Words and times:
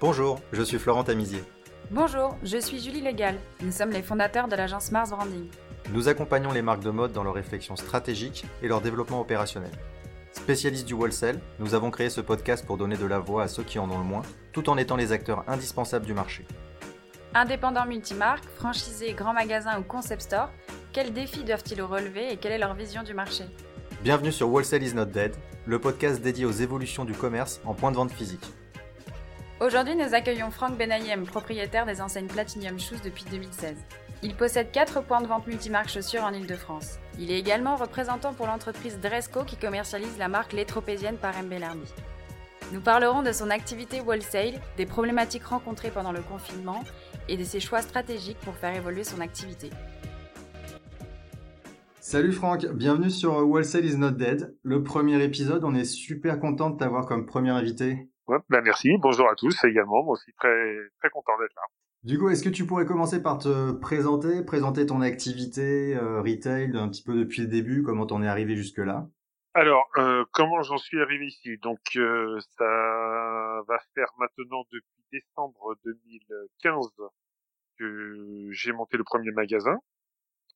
Bonjour, 0.00 0.38
je 0.52 0.62
suis 0.62 0.78
Florent 0.78 1.02
Tamizier. 1.02 1.42
Bonjour, 1.90 2.36
je 2.44 2.56
suis 2.58 2.78
Julie 2.78 3.00
Légal. 3.00 3.34
Nous 3.60 3.72
sommes 3.72 3.90
les 3.90 4.04
fondateurs 4.04 4.46
de 4.46 4.54
l'agence 4.54 4.92
Mars 4.92 5.10
Branding. 5.10 5.48
Nous 5.92 6.08
accompagnons 6.08 6.52
les 6.52 6.62
marques 6.62 6.84
de 6.84 6.90
mode 6.90 7.10
dans 7.10 7.24
leur 7.24 7.34
réflexion 7.34 7.74
stratégique 7.74 8.44
et 8.62 8.68
leur 8.68 8.80
développement 8.80 9.20
opérationnel. 9.20 9.72
Spécialistes 10.30 10.86
du 10.86 10.94
wholesale, 10.94 11.40
nous 11.58 11.74
avons 11.74 11.90
créé 11.90 12.10
ce 12.10 12.20
podcast 12.20 12.64
pour 12.64 12.76
donner 12.76 12.96
de 12.96 13.06
la 13.06 13.18
voix 13.18 13.42
à 13.42 13.48
ceux 13.48 13.64
qui 13.64 13.80
en 13.80 13.90
ont 13.90 13.98
le 13.98 14.04
moins, 14.04 14.22
tout 14.52 14.70
en 14.70 14.76
étant 14.76 14.94
les 14.94 15.10
acteurs 15.10 15.42
indispensables 15.48 16.06
du 16.06 16.14
marché. 16.14 16.46
Indépendants 17.34 17.86
multimarques, 17.86 18.48
franchisés, 18.54 19.14
grands 19.14 19.34
magasins 19.34 19.80
ou 19.80 19.82
concept 19.82 20.22
stores, 20.22 20.52
quels 20.92 21.12
défis 21.12 21.42
doivent-ils 21.42 21.82
relever 21.82 22.32
et 22.32 22.36
quelle 22.36 22.52
est 22.52 22.58
leur 22.58 22.74
vision 22.74 23.02
du 23.02 23.14
marché? 23.14 23.46
Bienvenue 24.04 24.30
sur 24.30 24.48
Wholesale 24.48 24.84
is 24.84 24.94
not 24.94 25.06
dead, 25.06 25.34
le 25.66 25.80
podcast 25.80 26.22
dédié 26.22 26.44
aux 26.44 26.52
évolutions 26.52 27.04
du 27.04 27.14
commerce 27.14 27.60
en 27.64 27.74
point 27.74 27.90
de 27.90 27.96
vente 27.96 28.12
physique. 28.12 28.46
Aujourd'hui, 29.60 29.96
nous 29.96 30.14
accueillons 30.14 30.52
Franck 30.52 30.78
Benayem, 30.78 31.26
propriétaire 31.26 31.84
des 31.84 32.00
enseignes 32.00 32.28
Platinum 32.28 32.78
Shoes 32.78 33.00
depuis 33.04 33.24
2016. 33.28 33.76
Il 34.22 34.36
possède 34.36 34.70
4 34.70 35.02
points 35.02 35.20
de 35.20 35.26
vente 35.26 35.48
multimarques 35.48 35.88
chaussures 35.88 36.22
en 36.22 36.32
Ile-de-France. 36.32 37.00
Il 37.18 37.32
est 37.32 37.40
également 37.40 37.74
représentant 37.74 38.32
pour 38.32 38.46
l'entreprise 38.46 39.00
Dresco 39.00 39.42
qui 39.42 39.56
commercialise 39.56 40.16
la 40.16 40.28
marque 40.28 40.52
Létropésienne 40.52 41.16
par 41.16 41.34
MB 41.42 41.54
Lermy. 41.58 41.92
Nous 42.72 42.80
parlerons 42.80 43.22
de 43.22 43.32
son 43.32 43.50
activité 43.50 44.00
wholesale, 44.00 44.60
des 44.76 44.86
problématiques 44.86 45.46
rencontrées 45.46 45.90
pendant 45.90 46.12
le 46.12 46.20
confinement 46.20 46.84
et 47.28 47.36
de 47.36 47.42
ses 47.42 47.58
choix 47.58 47.82
stratégiques 47.82 48.38
pour 48.38 48.54
faire 48.54 48.76
évoluer 48.76 49.02
son 49.02 49.20
activité. 49.20 49.70
Salut 51.98 52.32
Franck, 52.32 52.64
bienvenue 52.66 53.10
sur 53.10 53.32
Wholesale 53.38 53.86
is 53.86 53.96
not 53.96 54.12
dead. 54.12 54.54
Le 54.62 54.84
premier 54.84 55.20
épisode, 55.24 55.64
on 55.64 55.74
est 55.74 55.84
super 55.84 56.38
content 56.38 56.70
de 56.70 56.76
t'avoir 56.76 57.06
comme 57.06 57.26
premier 57.26 57.50
invité. 57.50 58.08
Ouais, 58.28 58.36
ben 58.50 58.60
merci, 58.60 58.90
bonjour 58.98 59.26
à 59.30 59.34
tous 59.34 59.64
également, 59.64 60.04
moi 60.04 60.12
aussi 60.12 60.30
très, 60.34 60.76
très 61.00 61.08
content 61.08 61.32
d'être 61.38 61.54
là. 61.56 61.62
Du 62.02 62.18
coup, 62.18 62.28
est-ce 62.28 62.44
que 62.44 62.50
tu 62.50 62.66
pourrais 62.66 62.84
commencer 62.84 63.22
par 63.22 63.38
te 63.38 63.72
présenter, 63.72 64.44
présenter 64.44 64.84
ton 64.84 65.00
activité 65.00 65.96
euh, 65.96 66.20
retail 66.20 66.76
un 66.76 66.90
petit 66.90 67.02
peu 67.02 67.14
depuis 67.14 67.40
le 67.40 67.48
début, 67.48 67.82
comment 67.82 68.04
t'en 68.04 68.22
es 68.22 68.28
arrivé 68.28 68.54
jusque-là? 68.54 69.08
Alors, 69.54 69.88
euh, 69.96 70.26
comment 70.32 70.62
j'en 70.62 70.76
suis 70.76 71.00
arrivé 71.00 71.26
ici? 71.26 71.56
Donc, 71.62 71.80
euh, 71.96 72.38
ça 72.58 73.62
va 73.66 73.78
faire 73.94 74.12
maintenant 74.18 74.62
depuis 74.72 75.02
décembre 75.10 75.76
2015 75.86 76.86
que 77.78 78.48
j'ai 78.50 78.72
monté 78.72 78.98
le 78.98 79.04
premier 79.04 79.30
magasin 79.30 79.78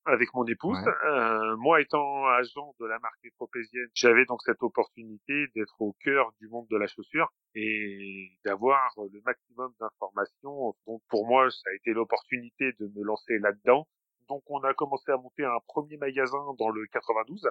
avec 0.05 0.33
mon 0.35 0.45
épouse. 0.47 0.79
Euh, 1.05 1.57
moi, 1.57 1.81
étant 1.81 2.27
agent 2.27 2.75
de 2.81 2.87
la 2.87 2.99
marque 2.99 3.19
métropésienne, 3.23 3.89
j'avais 3.95 4.25
donc 4.25 4.41
cette 4.43 4.63
opportunité 4.63 5.47
d'être 5.55 5.81
au 5.81 5.95
cœur 6.05 6.33
du 6.41 6.49
monde 6.49 6.67
de 6.71 6.77
la 6.77 6.87
chaussure 6.87 7.33
et 7.55 8.31
d'avoir 8.45 8.93
le 8.97 9.21
maximum 9.25 9.73
d'informations. 9.81 10.75
Donc, 10.87 11.03
pour 11.09 11.27
moi, 11.27 11.51
ça 11.51 11.71
a 11.71 11.75
été 11.75 11.93
l'opportunité 11.93 12.73
de 12.81 12.91
me 12.97 13.05
lancer 13.05 13.39
là-dedans. 13.39 13.87
Donc, 14.29 14.43
on 14.47 14.61
a 14.61 14.75
commencé 14.75 15.11
à 15.11 15.17
monter 15.17 15.45
un 15.45 15.59
premier 15.67 15.97
magasin 15.97 16.55
dans 16.59 16.71
le 16.71 16.87
92 16.87 17.49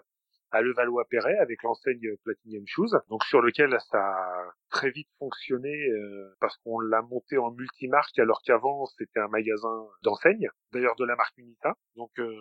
à 0.52 0.62
Levallois-Perret 0.62 1.38
avec 1.40 1.64
l'enseigne 1.64 2.16
Platinum 2.24 2.64
Shoes, 2.68 2.92
donc 3.10 3.24
sur 3.24 3.42
lequel 3.42 3.76
ça 3.90 4.00
a 4.00 4.52
très 4.70 4.92
vite 4.92 5.10
fonctionné 5.20 5.70
euh, 5.70 6.36
parce 6.40 6.58
qu'on 6.58 6.80
l'a 6.80 7.02
monté 7.02 7.38
en 7.38 7.52
multimarque 7.52 8.18
alors 8.20 8.42
qu'avant 8.44 8.86
c'était 8.98 9.20
un 9.20 9.28
magasin 9.28 9.88
d'enseigne, 10.04 10.50
d'ailleurs 10.74 10.96
de 10.96 11.06
la 11.06 11.16
marque 11.16 11.38
Unita. 11.38 11.76
Donc 11.96 12.12
euh, 12.20 12.36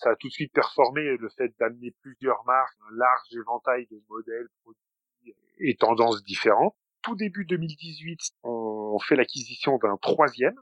ça 0.00 0.10
a 0.10 0.16
tout 0.16 0.28
de 0.28 0.32
suite 0.32 0.52
performé 0.52 1.16
le 1.16 1.28
fait 1.36 1.52
d'amener 1.58 1.94
plusieurs 2.02 2.44
marques, 2.46 2.76
un 2.90 2.96
large 2.96 3.32
éventail 3.32 3.86
de 3.90 4.00
modèles, 4.08 4.48
produits 4.62 5.34
et 5.58 5.76
tendances 5.76 6.22
différentes. 6.24 6.74
Tout 7.02 7.16
début 7.16 7.46
2018, 7.46 8.18
on 8.42 8.98
fait 8.98 9.16
l'acquisition 9.16 9.78
d'un 9.78 9.96
troisième 9.96 10.60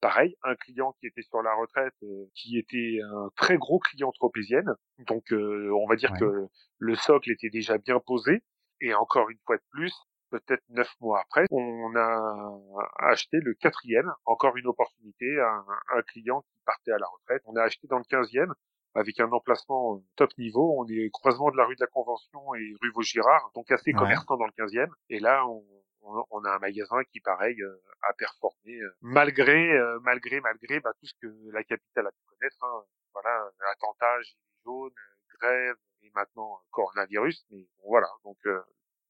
pareil, 0.00 0.36
un 0.42 0.54
client 0.56 0.94
qui 1.00 1.06
était 1.06 1.22
sur 1.22 1.42
la 1.42 1.54
retraite, 1.54 1.94
euh, 2.02 2.26
qui 2.34 2.58
était 2.58 2.98
un 3.02 3.30
très 3.36 3.56
gros 3.56 3.78
client 3.78 4.12
tropézienne. 4.12 4.74
Donc, 5.06 5.32
euh, 5.32 5.70
on 5.72 5.86
va 5.86 5.96
dire 5.96 6.12
que 6.18 6.46
le 6.78 6.94
socle 6.94 7.30
était 7.30 7.50
déjà 7.50 7.78
bien 7.78 8.00
posé. 8.00 8.42
Et 8.80 8.94
encore 8.94 9.28
une 9.30 9.38
fois 9.44 9.56
de 9.56 9.62
plus, 9.70 9.94
peut-être 10.30 10.62
neuf 10.70 10.90
mois 11.00 11.20
après, 11.20 11.44
on 11.50 11.94
a 11.96 12.58
acheté 12.98 13.38
le 13.40 13.54
quatrième, 13.54 14.10
encore 14.24 14.56
une 14.56 14.66
opportunité, 14.66 15.38
un, 15.40 15.64
un 15.94 16.02
client 16.02 16.40
qui 16.42 16.60
partait 16.64 16.92
à 16.92 16.98
la 16.98 17.06
retraite. 17.06 17.42
On 17.44 17.56
a 17.56 17.62
acheté 17.62 17.86
dans 17.88 17.98
le 17.98 18.04
quinzième 18.04 18.54
avec 18.94 19.20
un 19.20 19.30
emplacement 19.30 19.96
euh, 19.96 19.98
top 20.16 20.30
niveau. 20.38 20.74
On 20.78 20.86
est 20.88 21.10
croisement 21.10 21.50
de 21.50 21.56
la 21.56 21.66
rue 21.66 21.76
de 21.76 21.80
la 21.80 21.86
Convention 21.88 22.54
et 22.54 22.74
rue 22.80 22.90
Vaugirard, 22.92 23.50
donc 23.54 23.70
assez 23.70 23.92
commerçant 23.92 24.36
dans 24.36 24.46
le 24.46 24.52
15e. 24.52 24.88
Et 25.10 25.20
là, 25.20 25.46
on, 25.46 25.62
on, 26.02 26.44
a 26.44 26.56
un 26.56 26.58
magasin 26.58 27.02
qui, 27.12 27.20
pareil, 27.20 27.60
euh, 27.62 27.82
a 28.02 28.12
performé 28.14 28.80
euh, 28.80 28.90
malgré, 29.00 29.72
euh, 29.72 29.98
malgré, 30.02 30.40
malgré 30.40 30.80
bah, 30.80 30.92
tout 30.98 31.06
ce 31.06 31.14
que 31.20 31.50
la 31.52 31.62
capitale 31.64 32.06
a 32.06 32.10
pu 32.10 32.22
connaître. 32.26 32.56
Hein. 32.62 32.84
Voilà, 33.12 33.50
attentats, 33.72 34.22
gilets 34.22 34.62
jaunes, 34.64 34.92
grève 35.40 35.76
et 36.02 36.10
maintenant 36.14 36.60
coronavirus. 36.70 37.44
Mais 37.50 37.66
voilà, 37.86 38.08
donc 38.24 38.38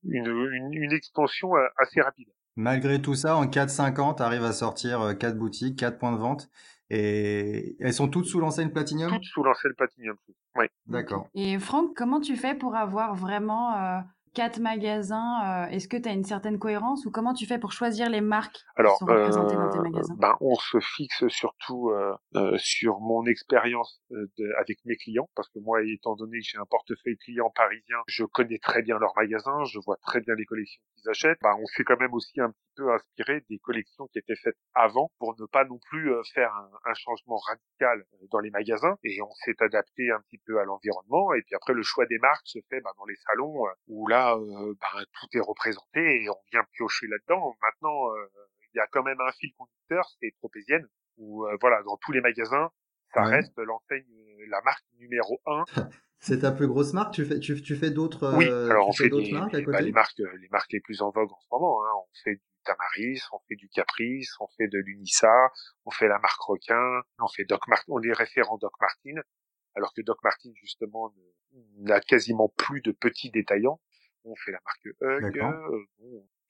une, 0.05 0.27
une, 0.27 0.73
une, 0.73 0.93
expansion 0.93 1.53
assez 1.77 2.01
rapide. 2.01 2.29
Malgré 2.57 3.01
tout 3.01 3.15
ça, 3.15 3.37
en 3.37 3.45
4-5 3.45 4.01
ans, 4.01 4.15
arrives 4.15 4.45
à 4.45 4.53
sortir 4.53 5.17
4 5.19 5.37
boutiques, 5.37 5.79
4 5.79 5.99
points 5.99 6.13
de 6.13 6.19
vente. 6.19 6.49
Et 6.89 7.77
elles 7.79 7.93
sont 7.93 8.09
toutes 8.09 8.25
sous 8.25 8.41
l'enseigne 8.41 8.71
Platinum? 8.71 9.11
Toutes 9.11 9.25
sous 9.25 9.45
l'enseigne 9.45 9.75
Platinum, 9.75 10.17
oui. 10.57 10.67
D'accord. 10.87 11.29
Et 11.35 11.59
Franck, 11.59 11.95
comment 11.95 12.21
tu 12.21 12.37
fais 12.37 12.55
pour 12.55 12.75
avoir 12.75 13.15
vraiment 13.15 14.03
quatre 14.35 14.61
magasins, 14.61 15.67
euh, 15.67 15.71
est-ce 15.71 15.89
que 15.89 15.97
tu 15.97 16.09
as 16.09 16.13
une 16.13 16.25
certaine 16.25 16.59
cohérence 16.59 17.05
ou 17.07 17.11
comment 17.11 17.35
tu 17.35 17.47
fais 17.47 17.59
pour 17.59 17.73
choisir 17.73 18.09
les 18.09 18.21
marques 18.21 18.61
Alors, 18.77 18.95
qui 18.95 18.99
sont 19.01 19.07
représentées 19.07 19.57
dans 19.57 19.71
tes 19.71 19.79
euh, 19.79 19.83
magasins? 19.83 20.15
ben, 20.19 20.37
On 20.41 20.55
se 20.55 20.79
fixe 20.81 21.27
surtout 21.29 21.91
euh, 21.91 22.57
sur 22.59 23.01
mon 23.01 23.25
expérience 23.27 24.01
avec 24.59 24.79
mes 24.85 24.97
clients, 24.97 25.29
parce 25.35 25.49
que 25.49 25.59
moi, 25.59 25.81
étant 25.83 26.15
donné 26.15 26.39
que 26.39 26.45
j'ai 26.45 26.59
un 26.59 26.67
portefeuille 26.67 27.17
client 27.19 27.51
parisien, 27.55 27.99
je 28.07 28.25
connais 28.25 28.59
très 28.59 28.83
bien 28.83 28.99
leurs 28.99 29.15
magasins, 29.17 29.65
je 29.65 29.79
vois 29.85 29.97
très 30.03 30.21
bien 30.21 30.35
les 30.37 30.45
collections 30.45 30.83
qu'ils 30.97 31.11
achètent. 31.11 31.39
Ben, 31.43 31.55
on 31.61 31.67
s'est 31.67 31.85
quand 31.85 31.99
même 31.99 32.15
aussi 32.15 32.41
un 32.41 32.51
petit 32.51 32.71
peu 32.77 32.93
inspiré 32.93 33.45
des 33.49 33.59
collections 33.59 34.07
qui 34.13 34.19
étaient 34.19 34.37
faites 34.37 34.57
avant 34.75 35.11
pour 35.19 35.35
ne 35.39 35.47
pas 35.47 35.65
non 35.65 35.79
plus 35.91 36.13
faire 36.35 36.53
un, 36.55 36.91
un 36.91 36.95
changement 36.95 37.39
radical 37.49 38.05
dans 38.31 38.39
les 38.41 38.51
magasins. 38.51 38.97
Et 39.05 39.21
on 39.23 39.31
s'est 39.45 39.57
adapté 39.61 40.11
un 40.11 40.21
petit 40.21 40.39
peu 40.47 40.61
à 40.61 40.65
l'environnement. 40.65 41.33
Et 41.35 41.43
puis 41.43 41.55
après, 41.55 41.73
le 41.73 41.83
choix 41.83 42.07
des 42.07 42.19
marques 42.19 42.47
se 42.47 42.59
fait 42.69 42.81
ben, 42.81 42.91
dans 42.97 43.07
les 43.07 43.17
salons 43.27 43.65
où 43.89 44.07
là, 44.07 44.20
euh, 44.29 44.75
bah, 44.81 45.05
tout 45.13 45.27
est 45.37 45.41
représenté 45.41 46.23
et 46.23 46.29
on 46.29 46.37
vient 46.53 46.65
piocher 46.73 47.07
là-dedans. 47.07 47.55
Maintenant, 47.63 48.11
euh, 48.13 48.27
il 48.73 48.79
y 48.79 48.81
a 48.81 48.87
quand 48.89 49.03
même 49.03 49.21
un 49.21 49.33
fil 49.33 49.53
conducteur, 49.57 50.09
c'est 50.21 50.33
Tropézienne, 50.39 50.87
où 51.17 51.47
euh, 51.47 51.57
voilà, 51.61 51.83
dans 51.83 51.97
tous 51.99 52.13
les 52.13 52.21
magasins, 52.21 52.71
ça 53.15 53.25
reste 53.25 53.59
l'enseigne, 53.59 54.07
la 54.49 54.61
marque 54.63 54.85
numéro 54.99 55.41
un. 55.47 55.65
C'est 56.23 56.41
ta 56.41 56.53
plus 56.53 56.67
grosse 56.67 56.93
marque? 56.93 57.15
Tu 57.15 57.25
fais, 57.25 57.41
tu, 57.41 57.57
fais 57.57 57.91
d'autres. 57.91 58.37
Oui, 58.37 58.47
alors 58.47 58.89
on 58.89 58.93
fait 58.93 59.09
des, 59.09 59.33
marques 59.33 59.65
bah, 59.65 59.81
les 59.81 59.91
marques, 59.91 60.19
les 60.19 60.49
marques 60.51 60.71
les 60.71 60.81
plus 60.81 61.01
en 61.01 61.11
vogue 61.11 61.33
en 61.33 61.41
ce 61.41 61.47
moment. 61.51 61.83
Hein. 61.83 61.93
On 61.97 62.15
fait 62.23 62.35
du 62.35 62.43
Tamaris, 62.63 63.23
on 63.33 63.39
fait 63.49 63.57
du 63.57 63.71
Caprice, 63.71 64.35
on 64.39 64.47
fait 64.59 64.69
de 64.69 64.79
l'Unissa, 64.79 65.49
on 65.87 65.91
fait 65.91 66.09
la 66.09 66.19
marque 66.19 66.39
Requin, 66.43 67.01
on 67.21 67.29
fait 67.29 67.47
Doc 67.47 67.67
Martin, 67.69 67.87
on 67.89 68.03
est 68.03 68.13
référent 68.13 68.59
Doc 68.59 68.75
Martin, 68.83 69.19
alors 69.75 69.95
que 69.95 70.03
Doc 70.03 70.19
Martin 70.23 70.51
justement 70.57 71.11
n'a 71.79 72.01
quasiment 72.01 72.51
plus 72.51 72.83
de 72.83 72.93
petits 72.93 73.31
détaillants 73.31 73.81
on 74.25 74.35
fait 74.37 74.53
la 74.53 74.61
marque 74.65 74.89
Hug. 75.01 75.91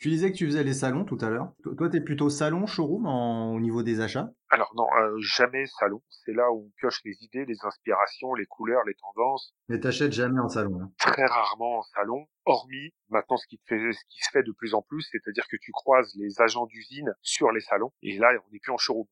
Tu 0.01 0.09
disais 0.09 0.33
que 0.33 0.37
tu 0.37 0.47
faisais 0.47 0.65
les 0.65 0.73
salons 0.73 1.05
tout 1.05 1.19
à 1.21 1.29
l'heure. 1.29 1.53
Toi, 1.77 1.91
tu 1.91 1.99
es 1.99 2.01
plutôt 2.01 2.31
salon, 2.31 2.65
showroom 2.67 3.05
au 3.05 3.61
niveau 3.61 3.83
des 3.83 4.01
achats? 4.01 4.31
Alors 4.49 4.73
non, 4.75 4.87
euh, 4.99 5.15
jamais 5.19 5.67
salon. 5.79 6.03
C'est 6.09 6.33
là 6.33 6.51
où 6.51 6.65
on 6.67 6.71
pioche 6.79 7.03
les 7.05 7.23
idées, 7.23 7.45
les 7.45 7.59
inspirations, 7.65 8.33
les 8.33 8.47
couleurs, 8.47 8.83
les 8.87 8.95
tendances. 8.95 9.55
Mais 9.69 9.79
t'achètes 9.79 10.13
jamais 10.13 10.41
en 10.41 10.49
salon 10.49 10.81
hein? 10.81 10.91
Très 10.99 11.27
rarement 11.27 11.81
en 11.81 11.83
salon, 11.83 12.27
hormis 12.47 12.95
maintenant 13.11 13.37
ce 13.37 13.47
qui, 13.47 13.61
fait, 13.67 13.93
ce 13.93 14.01
qui 14.09 14.25
se 14.25 14.31
fait 14.33 14.43
de 14.43 14.53
plus 14.53 14.73
en 14.73 14.81
plus, 14.81 15.03
c'est-à-dire 15.03 15.47
que 15.51 15.59
tu 15.61 15.71
croises 15.71 16.15
les 16.17 16.41
agents 16.41 16.65
d'usine 16.65 17.13
sur 17.21 17.53
les 17.53 17.61
salons, 17.61 17.93
et 18.01 18.17
là, 18.17 18.33
on 18.33 18.53
n'est 18.53 18.59
plus 18.59 18.73
en 18.73 18.79
showroom. 18.79 19.07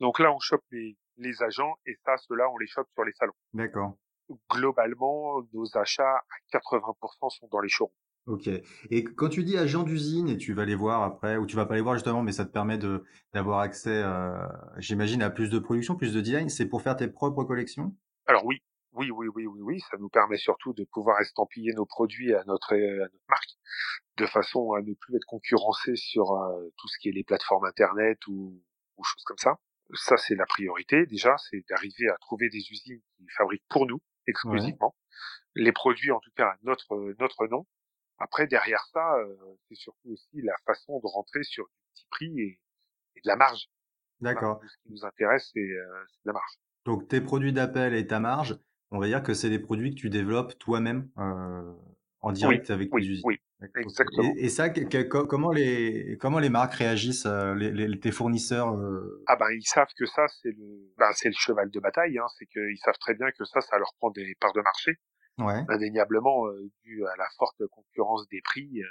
Donc 0.00 0.18
là, 0.18 0.32
on 0.32 0.40
chope 0.40 0.64
les, 0.72 0.98
les 1.18 1.40
agents, 1.44 1.76
et 1.86 1.94
ça, 2.04 2.16
ceux-là, 2.16 2.50
on 2.52 2.58
les 2.58 2.66
chope 2.66 2.88
sur 2.94 3.04
les 3.04 3.12
salons. 3.12 3.34
D'accord 3.54 3.96
globalement, 4.50 5.42
nos 5.52 5.76
achats 5.76 6.16
à 6.16 6.58
80% 6.58 7.30
sont 7.30 7.48
dans 7.50 7.60
les 7.60 7.68
showrooms. 7.68 7.92
Ok. 8.26 8.48
Et 8.90 9.04
quand 9.04 9.28
tu 9.28 9.42
dis 9.42 9.58
agent 9.58 9.82
d'usine 9.82 10.28
et 10.28 10.36
tu 10.36 10.52
vas 10.52 10.64
les 10.64 10.76
voir 10.76 11.02
après, 11.02 11.36
ou 11.36 11.46
tu 11.46 11.56
vas 11.56 11.66
pas 11.66 11.74
les 11.74 11.80
voir 11.80 11.96
justement, 11.96 12.22
mais 12.22 12.30
ça 12.30 12.44
te 12.44 12.52
permet 12.52 12.78
de 12.78 13.04
d'avoir 13.32 13.58
accès, 13.58 14.02
euh, 14.02 14.46
j'imagine, 14.78 15.22
à 15.22 15.30
plus 15.30 15.50
de 15.50 15.58
production, 15.58 15.96
plus 15.96 16.14
de 16.14 16.20
design, 16.20 16.48
c'est 16.48 16.66
pour 16.66 16.82
faire 16.82 16.94
tes 16.94 17.08
propres 17.08 17.42
collections? 17.42 17.96
Alors 18.26 18.44
oui, 18.44 18.62
oui, 18.92 19.10
oui, 19.10 19.26
oui, 19.34 19.46
oui, 19.46 19.60
oui, 19.60 19.80
ça 19.90 19.96
nous 19.98 20.08
permet 20.08 20.36
surtout 20.36 20.72
de 20.72 20.84
pouvoir 20.92 21.20
estampiller 21.20 21.72
nos 21.72 21.84
produits 21.84 22.32
à 22.32 22.44
notre, 22.44 22.74
à 22.74 22.76
notre 22.76 23.24
marque, 23.28 23.50
de 24.18 24.26
façon 24.26 24.72
à 24.72 24.82
ne 24.82 24.94
plus 24.94 25.16
être 25.16 25.26
concurrencé 25.26 25.96
sur 25.96 26.30
euh, 26.30 26.68
tout 26.76 26.86
ce 26.86 26.98
qui 27.00 27.08
est 27.08 27.12
les 27.12 27.24
plateformes 27.24 27.64
internet 27.64 28.18
ou, 28.28 28.62
ou 28.98 29.02
choses 29.02 29.24
comme 29.24 29.38
ça. 29.38 29.56
Ça, 29.94 30.16
c'est 30.16 30.36
la 30.36 30.46
priorité 30.46 31.06
déjà, 31.06 31.36
c'est 31.50 31.64
d'arriver 31.68 32.08
à 32.08 32.16
trouver 32.20 32.48
des 32.50 32.70
usines 32.70 33.00
qui 33.16 33.26
fabriquent 33.36 33.66
pour 33.68 33.86
nous 33.86 34.00
exclusivement 34.28 34.94
les 35.54 35.72
produits, 35.72 36.12
en 36.12 36.20
tout 36.20 36.30
cas 36.36 36.46
à 36.46 36.56
notre 36.62 37.14
notre 37.18 37.46
nom 37.48 37.66
après, 38.22 38.46
derrière 38.46 38.84
ça, 38.92 39.16
euh, 39.16 39.34
c'est 39.68 39.74
surtout 39.74 40.10
aussi 40.12 40.42
la 40.42 40.54
façon 40.64 41.00
de 41.00 41.06
rentrer 41.06 41.42
sur 41.42 41.64
du 41.64 41.74
petit 41.92 42.06
prix 42.08 42.40
et, 42.40 42.60
de 43.16 43.28
la 43.28 43.36
marge. 43.36 43.68
D'accord. 44.20 44.60
Ce 44.62 44.76
qui 44.82 44.92
nous 44.92 45.04
intéresse, 45.04 45.50
c'est 45.52 45.60
euh, 45.60 46.04
la 46.24 46.32
marge. 46.32 46.52
Donc 46.84 47.08
tes 47.08 47.20
produits 47.20 47.52
d'appel 47.52 47.94
et 47.94 48.06
ta 48.06 48.20
marge, 48.20 48.56
on 48.92 49.00
va 49.00 49.06
dire 49.06 49.22
que 49.22 49.34
c'est 49.34 49.50
des 49.50 49.58
produits 49.58 49.94
que 49.94 50.00
tu 50.00 50.08
développes 50.08 50.56
toi-même 50.58 51.08
euh, 51.18 51.74
en 52.20 52.30
direct 52.30 52.70
avec 52.70 52.92
tes 52.92 52.98
usines. 52.98 53.22
Oui, 53.24 53.40
exactement. 53.76 54.32
Et, 54.36 54.48
ça, 54.48 54.70
comment 54.70 55.50
les 55.50 56.16
comment 56.20 56.38
les 56.38 56.48
marques 56.48 56.74
réagissent, 56.74 57.26
les, 57.26 57.98
tes 57.98 58.12
fournisseurs 58.12 58.76
euh? 58.76 59.24
Ah 59.26 59.36
ben 59.36 59.50
ils 59.50 59.66
savent 59.66 59.92
que 59.98 60.06
ça 60.06 60.26
c'est 60.28 60.50
le 60.50 60.92
ben, 60.96 61.10
le 61.24 61.32
cheval 61.32 61.70
de 61.70 61.80
bataille, 61.80 62.18
hein, 62.18 62.26
c'est 62.38 62.46
qu'ils 62.46 62.78
savent 62.84 62.98
très 63.00 63.14
bien 63.14 63.30
que 63.32 63.44
ça 63.44 63.60
ça 63.60 63.78
leur 63.78 63.92
prend 63.98 64.10
des 64.10 64.36
parts 64.40 64.52
de 64.52 64.60
marché, 64.60 64.98
ouais. 65.38 65.64
indéniablement 65.68 66.46
dû 66.82 67.06
à 67.06 67.16
la 67.16 67.28
forte 67.38 67.66
concurrence 67.68 68.28
des 68.28 68.40
prix. 68.42 68.82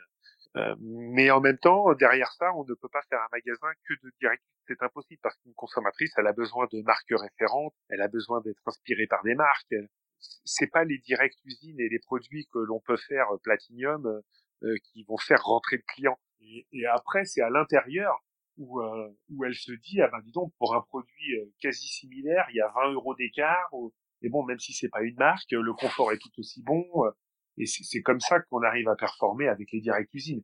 mais 0.79 1.31
en 1.31 1.41
même 1.41 1.57
temps, 1.57 1.93
derrière 1.93 2.31
ça, 2.33 2.53
on 2.55 2.63
ne 2.63 2.73
peut 2.73 2.89
pas 2.89 3.01
faire 3.09 3.19
un 3.19 3.27
magasin 3.31 3.67
que 3.87 3.93
de 4.03 4.11
direct. 4.19 4.43
C'est 4.67 4.81
impossible 4.83 5.19
parce 5.21 5.35
qu'une 5.37 5.53
consommatrice, 5.53 6.13
elle 6.17 6.27
a 6.27 6.33
besoin 6.33 6.67
de 6.71 6.81
marques 6.81 7.11
référentes, 7.11 7.73
elle 7.89 8.01
a 8.01 8.07
besoin 8.07 8.41
d'être 8.41 8.61
inspirée 8.65 9.07
par 9.07 9.23
des 9.23 9.35
marques. 9.35 9.75
C'est 10.45 10.71
pas 10.71 10.83
les 10.83 10.99
directs 10.99 11.37
usines 11.45 11.79
et 11.79 11.89
les 11.89 11.99
produits 11.99 12.47
que 12.53 12.59
l'on 12.59 12.79
peut 12.79 12.97
faire 12.97 13.27
Platinium 13.43 14.21
euh, 14.63 14.77
qui 14.83 15.03
vont 15.03 15.17
faire 15.17 15.41
rentrer 15.43 15.77
le 15.77 15.83
client. 15.87 16.19
Et, 16.41 16.67
et 16.71 16.85
après, 16.85 17.25
c'est 17.25 17.41
à 17.41 17.49
l'intérieur 17.49 18.23
où, 18.57 18.79
euh, 18.79 19.09
où 19.29 19.43
elle 19.43 19.55
se 19.55 19.71
dit, 19.71 20.01
ah 20.01 20.09
ben 20.09 20.19
dis 20.21 20.31
donc, 20.31 20.53
pour 20.59 20.75
un 20.75 20.81
produit 20.81 21.51
quasi 21.59 21.87
similaire, 21.87 22.45
il 22.51 22.57
y 22.57 22.61
a 22.61 22.71
20 22.75 22.91
euros 22.91 23.15
d'écart. 23.15 23.69
Et 24.21 24.29
bon, 24.29 24.43
même 24.43 24.59
si 24.59 24.73
c'est 24.73 24.89
pas 24.89 25.01
une 25.01 25.15
marque, 25.15 25.51
le 25.51 25.73
confort 25.73 26.11
est 26.11 26.17
tout 26.17 26.31
aussi 26.37 26.61
bon. 26.63 26.85
Et 27.57 27.65
c'est 27.65 28.01
comme 28.01 28.19
ça 28.19 28.39
qu'on 28.39 28.63
arrive 28.63 28.87
à 28.87 28.95
performer 28.95 29.47
avec 29.47 29.71
les 29.71 29.81
directs 29.81 30.13
usines. 30.13 30.43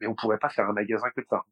Mais 0.00 0.06
on 0.06 0.14
pourrait 0.14 0.38
pas 0.38 0.48
faire 0.48 0.68
un 0.68 0.72
magasin 0.72 1.08
de 1.16 1.24
ça. 1.28 1.42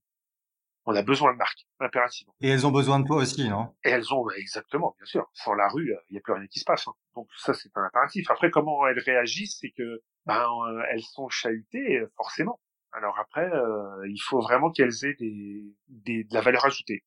On 0.85 0.97
a 0.97 1.03
besoin 1.03 1.33
de 1.33 1.39
marques, 1.39 1.65
impérativement. 1.79 2.35
Et 2.41 2.49
elles 2.49 2.67
ont 2.67 2.73
besoin 2.73 2.99
de 2.99 3.07
toi 3.07 3.19
aussi, 3.19 3.49
non? 3.49 3.73
Et 3.85 3.91
elles 3.91 4.13
ont, 4.13 4.29
exactement, 4.31 4.97
bien 4.99 5.07
sûr. 5.07 5.31
Sans 5.33 5.55
la 5.55 5.69
rue, 5.69 5.95
il 6.11 6.15
n'y 6.15 6.19
a 6.19 6.21
plus 6.21 6.33
rien 6.33 6.47
qui 6.49 6.59
se 6.59 6.65
passe. 6.65 6.89
Hein. 6.89 6.95
Donc 7.15 7.29
ça, 7.37 7.55
c'est 7.55 7.71
un 7.77 7.85
impératif. 7.85 8.29
Après, 8.31 8.51
comment 8.51 8.85
elles 8.89 8.99
réagissent, 8.99 9.59
c'est 9.61 9.71
que 9.71 10.03
ben, 10.27 10.45
euh, 10.45 10.83
elles 10.91 11.03
sont 11.03 11.29
chahutées, 11.29 11.99
euh, 11.99 12.13
forcément. 12.17 12.59
Alors 12.91 13.17
après, 13.19 13.49
euh, 13.49 14.09
il 14.09 14.21
faut 14.21 14.41
vraiment 14.41 14.71
qu'elles 14.73 15.05
aient 15.05 15.15
des, 15.15 15.73
des, 15.89 16.25
de 16.25 16.35
la 16.35 16.41
valeur 16.41 16.65
ajoutée. 16.65 17.05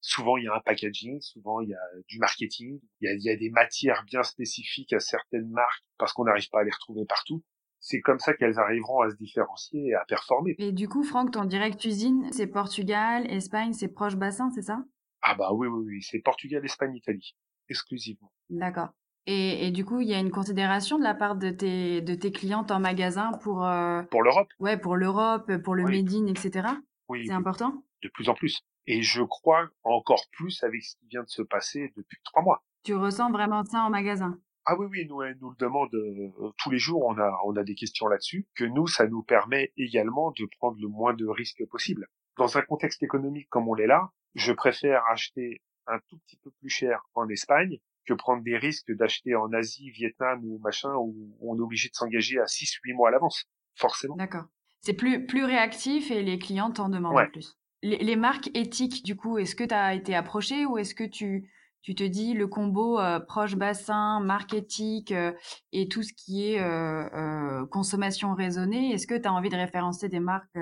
Souvent, 0.00 0.36
il 0.36 0.44
y 0.44 0.48
a 0.48 0.54
un 0.54 0.60
packaging, 0.60 1.20
souvent, 1.20 1.60
il 1.60 1.70
y 1.70 1.74
a 1.74 1.80
du 2.08 2.18
marketing, 2.18 2.80
il 3.00 3.08
y 3.08 3.08
a, 3.08 3.14
il 3.14 3.22
y 3.22 3.30
a 3.30 3.36
des 3.36 3.50
matières 3.50 4.04
bien 4.04 4.22
spécifiques 4.22 4.92
à 4.92 5.00
certaines 5.00 5.48
marques 5.50 5.84
parce 5.98 6.12
qu'on 6.12 6.24
n'arrive 6.24 6.48
pas 6.50 6.60
à 6.60 6.64
les 6.64 6.70
retrouver 6.70 7.04
partout 7.06 7.42
c'est 7.80 8.00
comme 8.00 8.18
ça 8.18 8.34
qu'elles 8.34 8.58
arriveront 8.58 9.00
à 9.00 9.10
se 9.10 9.16
différencier 9.16 9.88
et 9.88 9.94
à 9.94 10.04
performer. 10.06 10.56
Et 10.58 10.72
du 10.72 10.88
coup, 10.88 11.04
Franck, 11.04 11.32
ton 11.32 11.44
direct 11.44 11.84
usine, 11.84 12.28
c'est 12.32 12.48
Portugal, 12.48 13.30
Espagne, 13.30 13.72
c'est 13.72 13.88
proche 13.88 14.16
bassin, 14.16 14.50
c'est 14.50 14.62
ça? 14.62 14.84
Ah 15.22 15.34
bah 15.36 15.52
oui, 15.52 15.68
oui, 15.68 15.84
oui, 15.86 16.02
c'est 16.02 16.18
Portugal, 16.18 16.64
Espagne, 16.64 16.96
Italie, 16.96 17.36
exclusivement. 17.68 18.32
D'accord. 18.50 18.88
Et, 19.28 19.66
et, 19.66 19.70
du 19.72 19.84
coup, 19.84 20.00
il 20.00 20.08
y 20.08 20.14
a 20.14 20.20
une 20.20 20.30
considération 20.30 20.98
de 20.98 21.02
la 21.04 21.14
part 21.14 21.34
de 21.34 21.50
tes, 21.50 22.00
de 22.00 22.14
tes 22.14 22.30
clientes 22.30 22.70
en 22.70 22.78
magasin 22.78 23.32
pour... 23.42 23.64
Euh... 23.64 24.02
Pour 24.04 24.22
l'Europe 24.22 24.48
Ouais, 24.60 24.76
pour 24.76 24.94
l'Europe, 24.94 25.56
pour 25.64 25.74
le 25.74 25.82
Made 25.82 26.12
in, 26.12 26.26
etc. 26.26 26.68
Oui. 27.08 27.26
C'est 27.26 27.32
important? 27.32 27.82
De 28.02 28.08
plus 28.08 28.28
en 28.28 28.34
plus. 28.34 28.60
Et 28.86 29.02
je 29.02 29.22
crois 29.22 29.68
encore 29.82 30.24
plus 30.32 30.62
avec 30.62 30.82
ce 30.82 30.96
qui 30.96 31.06
vient 31.08 31.22
de 31.22 31.28
se 31.28 31.42
passer 31.42 31.92
depuis 31.96 32.18
trois 32.24 32.42
mois. 32.42 32.62
Tu 32.84 32.94
ressens 32.94 33.30
vraiment 33.30 33.64
ça 33.64 33.82
en 33.82 33.90
magasin? 33.90 34.38
Ah 34.64 34.76
oui, 34.78 34.86
oui, 34.90 35.06
nous, 35.08 35.22
elle 35.22 35.36
nous 35.40 35.50
le 35.50 35.56
demande 35.56 35.94
euh, 35.94 36.50
tous 36.58 36.70
les 36.70 36.78
jours. 36.78 37.04
On 37.04 37.18
a, 37.18 37.38
on 37.44 37.56
a 37.56 37.62
des 37.62 37.74
questions 37.74 38.08
là-dessus. 38.08 38.46
Que 38.54 38.64
nous, 38.64 38.86
ça 38.86 39.06
nous 39.06 39.22
permet 39.22 39.72
également 39.76 40.32
de 40.32 40.44
prendre 40.58 40.76
le 40.80 40.88
moins 40.88 41.14
de 41.14 41.26
risques 41.26 41.64
possible. 41.66 42.08
Dans 42.36 42.58
un 42.58 42.62
contexte 42.62 43.02
économique 43.02 43.48
comme 43.48 43.68
on 43.68 43.74
l'est 43.74 43.86
là, 43.86 44.10
je 44.34 44.52
préfère 44.52 45.04
acheter 45.08 45.62
un 45.86 45.98
tout 46.08 46.18
petit 46.18 46.36
peu 46.42 46.50
plus 46.50 46.68
cher 46.68 47.02
en 47.14 47.28
Espagne 47.28 47.78
que 48.06 48.14
prendre 48.14 48.42
des 48.42 48.56
risques 48.56 48.92
d'acheter 48.92 49.34
en 49.34 49.52
Asie, 49.52 49.90
Vietnam 49.90 50.40
ou 50.44 50.58
machin 50.58 50.94
où 50.96 51.36
on 51.40 51.56
est 51.56 51.60
obligé 51.60 51.88
de 51.88 51.94
s'engager 51.94 52.38
à 52.38 52.46
6 52.46 52.78
8 52.82 52.92
mois 52.92 53.08
à 53.08 53.12
l'avance, 53.12 53.46
forcément. 53.74 54.16
D'accord. 54.16 54.46
C'est 54.80 54.94
plus 54.94 55.26
plus 55.26 55.44
réactif 55.44 56.10
et 56.10 56.22
les 56.22 56.38
clients 56.38 56.70
t'en 56.70 56.88
demandent 56.88 57.30
plus. 57.32 57.56
Les, 57.82 57.98
les, 57.98 58.16
marques 58.16 58.50
éthiques 58.54 59.04
du 59.04 59.16
coup, 59.16 59.38
est-ce 59.38 59.54
que 59.54 59.64
tu 59.64 59.74
as 59.74 59.94
été 59.94 60.14
approché 60.14 60.66
ou 60.66 60.78
est-ce 60.78 60.94
que 60.94 61.04
tu 61.04 61.50
tu 61.86 61.94
te 61.94 62.02
dis 62.02 62.34
le 62.34 62.48
combo 62.48 62.98
euh, 62.98 63.20
proche 63.20 63.54
bassin, 63.54 64.18
marketing 64.18 65.04
euh, 65.12 65.32
et 65.70 65.86
tout 65.86 66.02
ce 66.02 66.12
qui 66.12 66.50
est 66.50 66.60
euh, 66.60 67.64
consommation 67.66 68.34
raisonnée, 68.34 68.92
est-ce 68.92 69.06
que 69.06 69.14
tu 69.14 69.28
as 69.28 69.32
envie 69.32 69.50
de 69.50 69.56
référencer 69.56 70.08
des 70.08 70.18
marques 70.18 70.58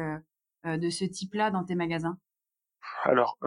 de 0.67 0.91
ce 0.91 1.07
type-là 1.07 1.51
dans 1.51 1.65
tes 1.65 1.77
magasins? 1.77 2.19
Alors, 3.05 3.39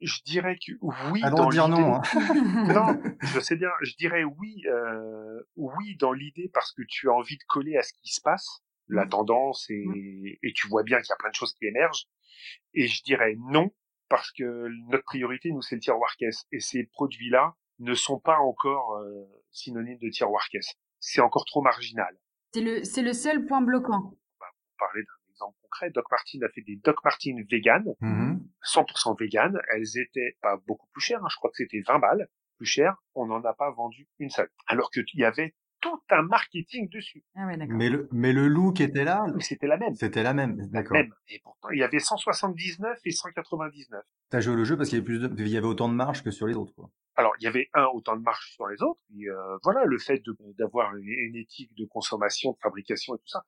je 0.00 0.22
dirais 0.26 0.56
que 0.56 0.72
oui. 1.12 1.20
Ah 1.22 1.30
dans 1.30 1.50
dire 1.50 1.68
non. 1.68 2.00
Hein. 2.02 2.74
non, 2.74 3.00
je 3.22 3.38
sais 3.38 3.54
bien. 3.54 3.70
Je 3.82 3.94
dirais 3.94 4.24
oui, 4.24 4.64
oui 5.54 5.96
dans 6.00 6.12
l'idée 6.12 6.50
parce 6.52 6.72
que 6.72 6.82
tu 6.88 7.08
as 7.08 7.12
envie 7.12 7.36
de 7.36 7.44
coller 7.46 7.76
à 7.76 7.82
ce 7.82 7.92
qui 8.02 8.12
se 8.12 8.20
passe, 8.22 8.64
la 8.88 9.04
mmh. 9.04 9.10
tendance 9.10 9.70
et, 9.70 9.84
mmh. 9.86 10.26
et 10.42 10.52
tu 10.52 10.66
vois 10.66 10.82
bien 10.82 10.98
qu'il 10.98 11.10
y 11.10 11.12
a 11.12 11.16
plein 11.16 11.30
de 11.30 11.36
choses 11.36 11.54
qui 11.54 11.66
émergent. 11.66 12.08
Et 12.74 12.86
je 12.86 13.02
dirais 13.02 13.36
non 13.50 13.70
parce 14.08 14.30
que 14.32 14.68
notre 14.88 15.04
priorité, 15.04 15.50
nous, 15.50 15.62
c'est 15.62 15.76
le 15.76 15.80
tiroir 15.80 16.14
caisse. 16.16 16.44
Et 16.52 16.60
ces 16.60 16.84
produits-là 16.84 17.54
ne 17.80 17.94
sont 17.94 18.20
pas 18.20 18.38
encore 18.38 18.96
euh, 18.96 19.24
synonymes 19.50 19.98
de 19.98 20.08
tiroir 20.08 20.48
caisse. 20.50 20.74
C'est 21.00 21.20
encore 21.20 21.44
trop 21.44 21.62
marginal. 21.62 22.16
C'est 22.52 22.60
le, 22.60 22.84
c'est 22.84 23.02
le 23.02 23.12
seul 23.12 23.46
point 23.46 23.60
bloquant. 23.60 24.14
Bah, 24.40 24.46
pour 24.52 24.76
parler 24.78 25.02
d'un 25.02 25.32
exemple 25.32 25.56
concret, 25.62 25.90
Doc 25.90 26.04
Martin 26.10 26.38
a 26.42 26.48
fait 26.50 26.62
des 26.62 26.76
Doc 26.76 27.02
Martin 27.02 27.36
vegan, 27.50 27.82
100% 27.82 27.96
mm-hmm. 28.02 29.18
vegan. 29.18 29.60
Elles 29.74 29.98
étaient 29.98 30.36
pas 30.40 30.56
beaucoup 30.66 30.86
plus 30.92 31.02
chères, 31.02 31.24
hein. 31.24 31.28
je 31.30 31.36
crois 31.36 31.50
que 31.50 31.56
c'était 31.56 31.82
20 31.86 31.98
balles 31.98 32.28
plus 32.56 32.66
cher. 32.66 32.96
On 33.14 33.26
n'en 33.26 33.42
a 33.42 33.54
pas 33.54 33.70
vendu 33.72 34.08
une 34.18 34.30
seule. 34.30 34.50
Alors 34.66 34.90
qu'il 34.90 35.04
y 35.14 35.24
avait 35.24 35.54
tout 35.84 36.00
un 36.10 36.22
marketing 36.22 36.88
dessus. 36.88 37.22
Ah 37.36 37.46
ouais, 37.46 37.56
mais 37.68 37.90
le 37.90 38.08
mais 38.10 38.32
le 38.32 38.48
look 38.48 38.80
était 38.80 39.04
là. 39.04 39.26
C'était 39.40 39.66
la 39.66 39.76
même. 39.76 39.94
C'était 39.94 40.22
la 40.22 40.32
même, 40.32 40.56
d'accord. 40.70 40.96
Et 41.28 41.40
pourtant, 41.42 41.68
il 41.70 41.78
y 41.78 41.82
avait 41.82 41.98
179 41.98 42.98
et 43.04 43.10
199. 43.10 44.02
T'as 44.30 44.40
joué 44.40 44.56
le 44.56 44.64
jeu 44.64 44.76
parce 44.76 44.88
qu'il 44.88 44.98
y 44.98 45.00
avait 45.00 45.04
plus 45.04 45.18
de... 45.20 45.42
il 45.42 45.48
y 45.48 45.58
avait 45.58 45.66
autant 45.66 45.88
de 45.90 45.94
marge 45.94 46.22
que 46.22 46.30
sur 46.30 46.46
les 46.46 46.54
autres, 46.54 46.74
quoi. 46.74 46.90
Alors, 47.16 47.32
il 47.38 47.44
y 47.44 47.46
avait 47.46 47.68
un 47.74 47.84
autant 47.84 48.16
de 48.16 48.22
marge 48.22 48.50
sur 48.54 48.66
les 48.66 48.82
autres. 48.82 48.98
Et 49.16 49.28
euh, 49.28 49.58
voilà, 49.62 49.84
le 49.84 49.98
fait 49.98 50.20
d'avoir 50.58 50.96
une, 50.96 51.36
éthique 51.36 51.72
de 51.76 51.84
consommation, 51.84 52.52
de 52.52 52.58
fabrication 52.60 53.14
et 53.14 53.18
tout 53.18 53.28
ça, 53.28 53.44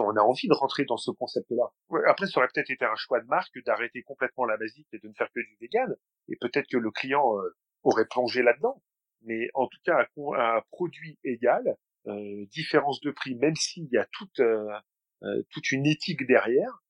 on 0.00 0.16
a 0.16 0.20
envie 0.20 0.46
de 0.46 0.54
rentrer 0.54 0.84
dans 0.84 0.96
ce 0.96 1.10
concept-là. 1.10 1.72
Après, 2.06 2.26
ça 2.26 2.38
aurait 2.38 2.48
peut-être 2.54 2.70
été 2.70 2.84
un 2.84 2.94
choix 2.94 3.20
de 3.20 3.26
marque 3.26 3.58
d'arrêter 3.64 4.02
complètement 4.02 4.44
la 4.44 4.56
basique 4.56 4.86
et 4.92 4.98
de 4.98 5.08
ne 5.08 5.14
faire 5.14 5.28
que 5.34 5.40
du 5.40 5.56
vegan. 5.60 5.92
Et 6.28 6.36
peut-être 6.40 6.68
que 6.68 6.76
le 6.76 6.90
client 6.92 7.36
euh, 7.38 7.56
aurait 7.82 8.06
plongé 8.06 8.42
là-dedans 8.42 8.80
mais 9.24 9.48
en 9.54 9.66
tout 9.66 9.78
cas 9.84 10.06
un, 10.16 10.60
produit 10.70 11.18
égal, 11.24 11.76
euh, 12.06 12.46
différence 12.52 13.00
de 13.00 13.10
prix, 13.10 13.34
même 13.34 13.56
s'il 13.56 13.88
y 13.90 13.96
a 13.96 14.06
toute 14.12 14.40
euh, 14.40 14.68
euh, 15.22 15.42
toute 15.50 15.72
une 15.72 15.86
éthique 15.86 16.26
derrière, 16.26 16.82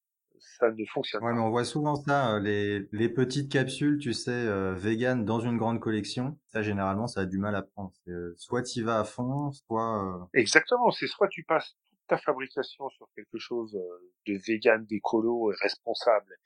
ça 0.58 0.70
ne 0.70 0.84
fonctionne 0.86 1.22
ouais, 1.22 1.30
pas. 1.30 1.36
mais 1.36 1.40
on 1.40 1.50
voit 1.50 1.64
souvent 1.64 1.94
ça, 1.94 2.38
les, 2.40 2.88
les 2.92 3.08
petites 3.08 3.50
capsules, 3.50 3.98
tu 3.98 4.12
sais, 4.12 4.30
euh, 4.32 4.74
vegan 4.74 5.24
dans 5.24 5.40
une 5.40 5.56
grande 5.56 5.80
collection. 5.80 6.38
Ça, 6.48 6.62
généralement, 6.62 7.06
ça 7.06 7.20
a 7.20 7.26
du 7.26 7.38
mal 7.38 7.54
à 7.54 7.62
prendre. 7.62 7.92
soit 8.36 8.62
tu 8.62 8.82
vas 8.82 9.00
à 9.00 9.04
fond, 9.04 9.52
soit... 9.52 10.28
Exactement, 10.34 10.90
c'est 10.90 11.06
soit 11.06 11.28
tu 11.28 11.44
passes 11.44 11.76
toute 11.88 12.06
ta 12.08 12.18
fabrication 12.18 12.88
sur 12.90 13.08
quelque 13.14 13.38
chose 13.38 13.78
de 14.26 14.38
vegan, 14.46 14.84
d'écolo 14.84 15.52
et 15.52 15.56
responsable, 15.62 16.36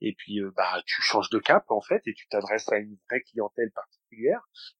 et 0.00 0.14
puis 0.14 0.40
bah 0.56 0.82
tu 0.86 1.02
changes 1.02 1.30
de 1.30 1.38
cap 1.38 1.64
en 1.70 1.80
fait, 1.80 2.02
et 2.06 2.14
tu 2.14 2.28
t'adresses 2.28 2.70
à 2.70 2.76
une 2.76 2.96
vraie 3.08 3.22
clientèle 3.22 3.70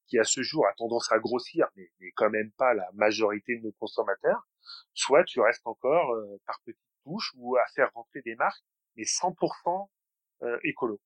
qui 0.06 0.18
à 0.18 0.24
ce 0.24 0.42
jour 0.42 0.66
a 0.66 0.72
tendance 0.74 1.10
à 1.12 1.18
grossir, 1.18 1.66
mais, 1.76 1.90
quand 2.16 2.30
même 2.30 2.50
pas 2.52 2.74
la 2.74 2.88
majorité 2.94 3.56
de 3.58 3.64
nos 3.64 3.72
consommateurs, 3.72 4.46
soit 4.94 5.24
tu 5.24 5.40
restes 5.40 5.66
encore 5.66 6.12
euh, 6.12 6.40
par 6.46 6.60
petites 6.64 6.80
touches 7.04 7.32
ou 7.36 7.56
à 7.56 7.66
faire 7.74 7.90
rentrer 7.94 8.22
des 8.22 8.34
marques, 8.36 8.64
mais 8.96 9.04
100% 9.04 9.88
euh, 10.42 10.58
écolo. 10.64 11.00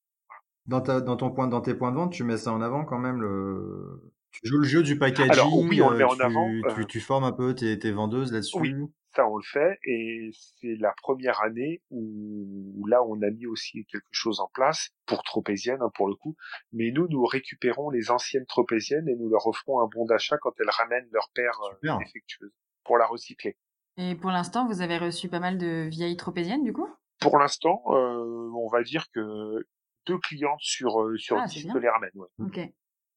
Dans, 0.67 0.81
ton 0.81 1.31
point, 1.33 1.49
dans 1.49 1.61
tes 1.61 1.75
points 1.75 1.91
de 1.91 1.97
vente, 1.97 2.13
tu 2.13 2.23
mets 2.23 2.39
ça 2.39 2.53
en 2.53 2.61
avant 2.61 2.85
quand 2.85 2.99
même 2.99 3.21
le... 3.21 4.13
Tu 4.33 4.49
joues 4.49 4.59
le 4.59 4.67
jeu 4.67 4.83
du 4.83 4.99
packaging. 4.99 5.33
Alors 5.33 5.57
oui, 5.59 5.83
on 5.83 5.91
le 5.91 5.99
met 5.99 6.05
en 6.05 6.17
tu, 6.17 6.23
avant. 6.23 6.49
Tu, 6.75 6.81
euh 6.81 6.85
tu, 6.85 7.01
formes 7.01 7.25
un 7.25 7.33
peu 7.33 7.55
tes, 7.55 7.79
tes 7.79 7.93
vendeuses 7.93 8.33
là-dessus? 8.33 8.59
Oui, 8.59 8.75
ça 9.15 9.29
on 9.29 9.37
le 9.37 9.43
fait 9.43 9.79
et 9.85 10.31
c'est 10.33 10.77
la 10.77 10.93
première 11.03 11.43
année 11.43 11.83
où, 11.91 12.87
là 12.87 13.03
on 13.05 13.21
a 13.23 13.31
mis 13.31 13.47
aussi 13.47 13.85
quelque 13.87 14.05
chose 14.11 14.41
en 14.41 14.51
place 14.53 14.91
pour 15.07 15.23
tropéziennes 15.23 15.83
hein, 15.83 15.91
pour 15.95 16.09
le 16.09 16.15
coup 16.15 16.37
mais 16.73 16.91
nous 16.91 17.09
nous 17.09 17.25
récupérons 17.25 17.91
les 17.91 18.11
anciennes 18.11 18.47
tropéziennes 18.47 19.09
et 19.09 19.17
nous 19.17 19.29
leur 19.29 19.47
offrons 19.47 19.81
un 19.81 19.87
bon 19.87 20.05
d'achat 20.05 20.39
quand 20.39 20.53
elles 20.59 20.71
ramènent 20.71 21.09
leur 21.13 21.31
paire 21.35 21.59
euh, 21.85 21.99
défectueuse 21.99 22.53
pour 22.85 22.99
la 22.99 23.07
recycler 23.07 23.57
et 23.97 24.15
pour 24.15 24.31
l'instant 24.31 24.67
vous 24.67 24.81
avez 24.81 24.99
reçu 24.99 25.29
pas 25.29 25.41
mal 25.41 25.59
de 25.59 25.89
vieilles 25.91 26.17
tropéziennes 26.17 26.65
du 26.65 26.73
coup? 26.73 26.89
Pour 27.21 27.39
l'instant 27.39 27.83
euh, 27.89 28.51
on 28.55 28.69
va 28.69 28.83
dire 28.83 29.07
que 29.13 29.67
deux 30.07 30.19
clientes 30.19 30.61
sur 30.61 31.03
euh, 31.03 31.17
sur 31.17 31.39
ah, 31.39 31.47
dix 31.47 31.67
les 31.67 31.89
ramènent 31.89 32.11
ouais. 32.15 32.29
ok 32.39 32.73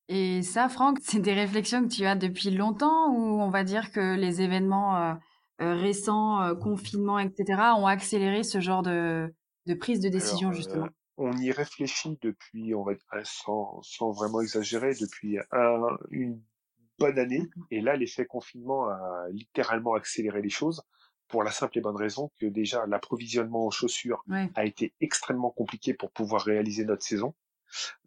et 0.08 0.42
ça 0.42 0.70
Franck 0.70 1.00
c'est 1.02 1.20
des 1.20 1.34
réflexions 1.34 1.84
que 1.84 1.94
tu 1.94 2.06
as 2.06 2.16
depuis 2.16 2.52
longtemps 2.52 3.12
ou 3.12 3.42
on 3.42 3.50
va 3.50 3.64
dire 3.64 3.92
que 3.92 4.16
les 4.16 4.42
événements 4.42 4.98
euh, 4.98 5.14
récents, 5.60 6.56
confinements, 6.62 7.20
etc., 7.20 7.62
ont 7.78 7.88
accéléré 7.88 8.44
ce 8.44 8.60
genre 8.60 8.84
de, 8.84 9.34
de 9.66 9.74
prise 9.74 10.00
de 10.00 10.10
décision 10.10 10.52
justement? 10.52 10.88
On 11.18 11.32
y 11.38 11.52
réfléchit 11.52 12.18
depuis, 12.22 12.76
on 12.76 12.84
va 12.84 12.94
sans, 13.24 13.82
sans 13.84 14.12
vraiment 14.12 14.42
exagérer, 14.42 14.94
depuis 15.00 15.38
un, 15.52 15.82
une 16.12 16.42
bonne 17.00 17.18
année. 17.18 17.40
Mmh 17.40 17.64
et 17.72 17.82
là, 17.82 17.96
l'effet 17.96 18.26
confinement 18.26 18.90
a 18.90 19.28
littéralement 19.32 19.94
accéléré 19.94 20.42
les 20.42 20.50
choses 20.50 20.82
pour 21.28 21.44
la 21.44 21.52
simple 21.52 21.78
et 21.78 21.82
bonne 21.82 21.96
raison 21.96 22.32
que 22.40 22.46
déjà 22.46 22.86
l'approvisionnement 22.86 23.66
en 23.66 23.72
chaussures 23.72 24.24
a 24.56 24.66
été 24.66 24.94
extrêmement 25.02 25.52
compliqué 25.52 25.94
pour 25.94 26.12
pouvoir 26.12 26.44
réaliser 26.44 26.86
notre 26.86 27.04
saison. 27.04 27.34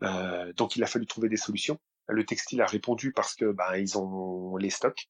Euh, 0.02 0.52
donc 0.54 0.76
il 0.76 0.84
a 0.84 0.86
fallu 0.86 1.06
trouver 1.06 1.28
des 1.28 1.36
solutions. 1.36 1.78
Le 2.08 2.24
textile 2.24 2.62
a 2.62 2.66
répondu 2.66 3.12
parce 3.12 3.34
que 3.34 3.52
ben 3.52 3.76
ils 3.76 3.98
ont 3.98 4.56
les 4.56 4.70
stocks, 4.70 5.08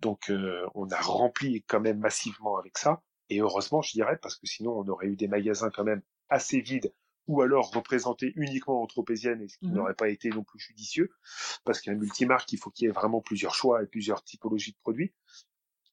donc 0.00 0.30
euh, 0.30 0.66
on 0.74 0.88
a 0.88 1.00
rempli 1.00 1.62
quand 1.64 1.80
même 1.80 1.98
massivement 1.98 2.56
avec 2.56 2.78
ça. 2.78 3.02
Et 3.30 3.40
heureusement, 3.40 3.82
je 3.82 3.92
dirais, 3.92 4.18
parce 4.20 4.36
que 4.36 4.46
sinon 4.46 4.72
on 4.72 4.88
aurait 4.88 5.08
eu 5.08 5.16
des 5.16 5.28
magasins 5.28 5.70
quand 5.70 5.84
même 5.84 6.02
assez 6.30 6.60
vides 6.60 6.92
ou 7.26 7.42
alors 7.42 7.70
représentés 7.70 8.32
uniquement 8.36 8.82
anthropésiennes, 8.82 9.42
et 9.42 9.48
ce 9.48 9.58
qui 9.58 9.68
mmh 9.68 9.74
n'aurait 9.74 9.94
pas 9.94 10.08
été 10.08 10.30
non 10.30 10.42
plus 10.42 10.58
judicieux, 10.58 11.10
parce 11.64 11.80
qu'un 11.80 11.94
multimarque, 11.94 12.50
il 12.52 12.58
faut 12.58 12.70
qu'il 12.70 12.86
y 12.86 12.88
ait 12.88 12.92
vraiment 12.92 13.20
plusieurs 13.20 13.54
choix 13.54 13.82
et 13.82 13.86
plusieurs 13.86 14.24
typologies 14.24 14.72
de 14.72 14.78
produits. 14.78 15.12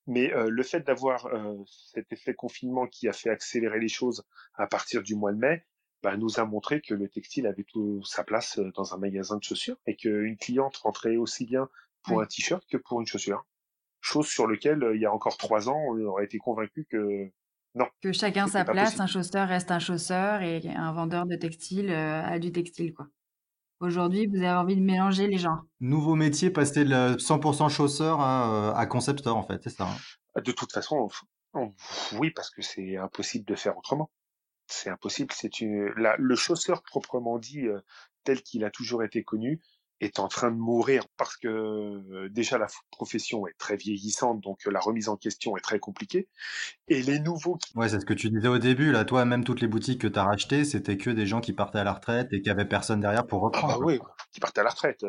Mais 0.07 0.33
euh, 0.33 0.49
le 0.49 0.63
fait 0.63 0.81
d'avoir 0.81 1.25
euh, 1.25 1.57
cet 1.93 2.11
effet 2.13 2.33
confinement 2.33 2.87
qui 2.87 3.07
a 3.09 3.13
fait 3.13 3.29
accélérer 3.29 3.79
les 3.79 3.89
choses 3.89 4.23
à 4.53 4.65
partir 4.65 5.03
du 5.03 5.15
mois 5.15 5.33
de 5.33 5.37
mai, 5.37 5.65
bah, 6.03 6.17
nous 6.17 6.39
a 6.39 6.45
montré 6.45 6.81
que 6.81 6.93
le 6.93 7.09
textile 7.09 7.47
avait 7.47 7.63
tout 7.63 8.03
sa 8.03 8.23
place 8.23 8.59
dans 8.75 8.93
un 8.93 8.97
magasin 8.97 9.37
de 9.37 9.43
chaussures 9.43 9.77
et 9.85 9.95
qu'une 9.95 10.37
cliente 10.37 10.77
rentrait 10.77 11.17
aussi 11.17 11.45
bien 11.45 11.67
pour 12.03 12.21
un 12.21 12.25
t-shirt 12.25 12.63
que 12.69 12.77
pour 12.77 13.01
une 13.01 13.07
chaussure. 13.07 13.45
Chose 14.01 14.27
sur 14.27 14.47
laquelle, 14.47 14.87
il 14.93 15.01
y 15.01 15.05
a 15.05 15.11
encore 15.11 15.37
trois 15.37 15.67
ans, 15.67 15.81
on 15.89 15.99
aurait 16.05 16.25
été 16.25 16.37
convaincu 16.37 16.85
que 16.89 17.31
non. 17.73 17.87
Que 18.01 18.11
chacun 18.11 18.47
sa 18.47 18.63
place, 18.63 18.99
un 18.99 19.07
chausseur 19.07 19.47
reste 19.47 19.71
un 19.71 19.79
chausseur 19.79 20.41
et 20.41 20.61
un 20.67 20.93
vendeur 20.93 21.25
de 21.25 21.35
textile 21.35 21.91
a 21.91 22.39
du 22.39 22.51
textile, 22.51 22.93
quoi. 22.93 23.07
Aujourd'hui, 23.81 24.25
vous 24.27 24.37
avez 24.37 24.51
envie 24.51 24.77
de 24.77 24.81
mélanger 24.81 25.27
les 25.27 25.37
gens. 25.37 25.59
Nouveau 25.81 26.15
métier, 26.15 26.49
passer 26.49 26.85
de 26.85 27.17
100% 27.17 27.69
chausseur 27.69 28.21
à, 28.21 28.77
à 28.77 28.85
concept 28.85 29.19
store, 29.19 29.35
en 29.35 29.43
fait, 29.43 29.61
c'est 29.61 29.69
ça. 29.69 29.85
Hein. 29.85 30.41
De 30.41 30.51
toute 30.51 30.71
façon, 30.71 31.09
oui, 32.13 32.31
parce 32.31 32.49
que 32.49 32.61
c'est 32.61 32.97
impossible 32.97 33.45
de 33.45 33.55
faire 33.55 33.77
autrement. 33.77 34.09
C'est 34.67 34.89
impossible. 34.89 35.33
C'est 35.33 35.61
une, 35.61 35.93
le 35.95 36.35
chausseur 36.35 36.81
proprement 36.83 37.37
dit, 37.37 37.67
euh, 37.67 37.79
tel 38.23 38.41
qu'il 38.41 38.63
a 38.63 38.71
toujours 38.71 39.03
été 39.03 39.23
connu, 39.23 39.61
est 40.01 40.19
en 40.19 40.27
train 40.27 40.51
de 40.51 40.57
mourir 40.57 41.03
parce 41.17 41.37
que 41.37 41.47
euh, 41.47 42.29
déjà 42.29 42.57
la 42.57 42.67
profession 42.91 43.47
est 43.47 43.57
très 43.57 43.77
vieillissante, 43.77 44.41
donc 44.41 44.67
euh, 44.67 44.71
la 44.71 44.79
remise 44.79 45.07
en 45.07 45.15
question 45.15 45.55
est 45.55 45.61
très 45.61 45.79
compliquée. 45.79 46.27
Et 46.89 47.01
les 47.01 47.19
nouveaux 47.19 47.55
qui... 47.55 47.77
Ouais, 47.77 47.87
c'est 47.87 48.01
ce 48.01 48.05
que 48.05 48.13
tu 48.13 48.29
disais 48.29 48.47
au 48.47 48.57
début, 48.57 48.91
là, 48.91 49.05
toi, 49.05 49.23
même 49.23 49.45
toutes 49.45 49.61
les 49.61 49.67
boutiques 49.67 50.01
que 50.01 50.07
tu 50.07 50.19
as 50.19 50.25
rachetées, 50.25 50.65
c'était 50.65 50.97
que 50.97 51.09
des 51.09 51.25
gens 51.25 51.39
qui 51.39 51.53
partaient 51.53 51.79
à 51.79 51.85
la 51.85 51.93
retraite 51.93 52.27
et 52.33 52.41
qui 52.41 52.49
avaient 52.49 52.67
personne 52.67 52.99
derrière 52.99 53.25
pour 53.25 53.41
reprendre. 53.41 53.75
Ah 53.75 53.79
bah 53.79 53.85
oui, 53.85 53.99
qui 54.33 54.39
partaient 54.39 54.61
à 54.61 54.65
la 54.65 54.71
retraite. 54.71 55.05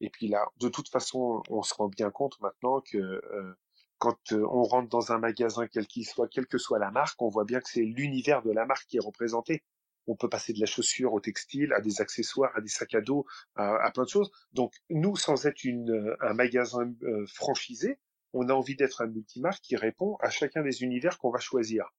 Et 0.00 0.10
puis 0.10 0.28
là, 0.28 0.46
de 0.60 0.68
toute 0.68 0.88
façon, 0.88 1.42
on 1.48 1.62
se 1.62 1.74
rend 1.74 1.88
bien 1.88 2.10
compte 2.10 2.40
maintenant 2.40 2.80
que 2.80 2.98
euh, 2.98 3.58
quand 3.98 4.32
on 4.32 4.62
rentre 4.62 4.88
dans 4.88 5.12
un 5.12 5.18
magasin, 5.18 5.66
quel 5.66 5.86
qu'il 5.86 6.06
soit, 6.06 6.28
quelle 6.28 6.46
que 6.46 6.58
soit 6.58 6.78
la 6.78 6.90
marque, 6.90 7.20
on 7.20 7.28
voit 7.28 7.44
bien 7.44 7.60
que 7.60 7.68
c'est 7.68 7.82
l'univers 7.82 8.42
de 8.42 8.50
la 8.52 8.64
marque 8.64 8.86
qui 8.86 8.96
est 8.96 9.04
représenté 9.04 9.62
on 10.08 10.16
peut 10.16 10.28
passer 10.28 10.52
de 10.52 10.60
la 10.60 10.66
chaussure 10.66 11.12
au 11.12 11.20
textile, 11.20 11.72
à 11.74 11.80
des 11.80 12.00
accessoires, 12.00 12.50
à 12.56 12.60
des 12.60 12.68
sacs 12.68 12.94
à 12.94 13.00
dos, 13.00 13.26
à, 13.54 13.90
plein 13.92 14.04
de 14.04 14.08
choses. 14.08 14.30
Donc 14.52 14.72
nous, 14.88 15.16
sans 15.16 15.46
être 15.46 15.64
une, 15.64 16.16
un 16.20 16.32
magasin 16.32 16.90
euh, 17.02 17.26
franchisé, 17.26 17.98
on 18.32 18.48
a 18.48 18.52
envie 18.52 18.74
d'être 18.74 19.02
un 19.02 19.06
multimarque 19.06 19.60
qui 19.62 19.76
répond 19.76 20.16
à 20.20 20.30
chacun 20.30 20.62
des 20.62 20.82
univers 20.82 21.18
qu'on 21.18 21.30
va 21.30 21.38
choisir. 21.38 21.94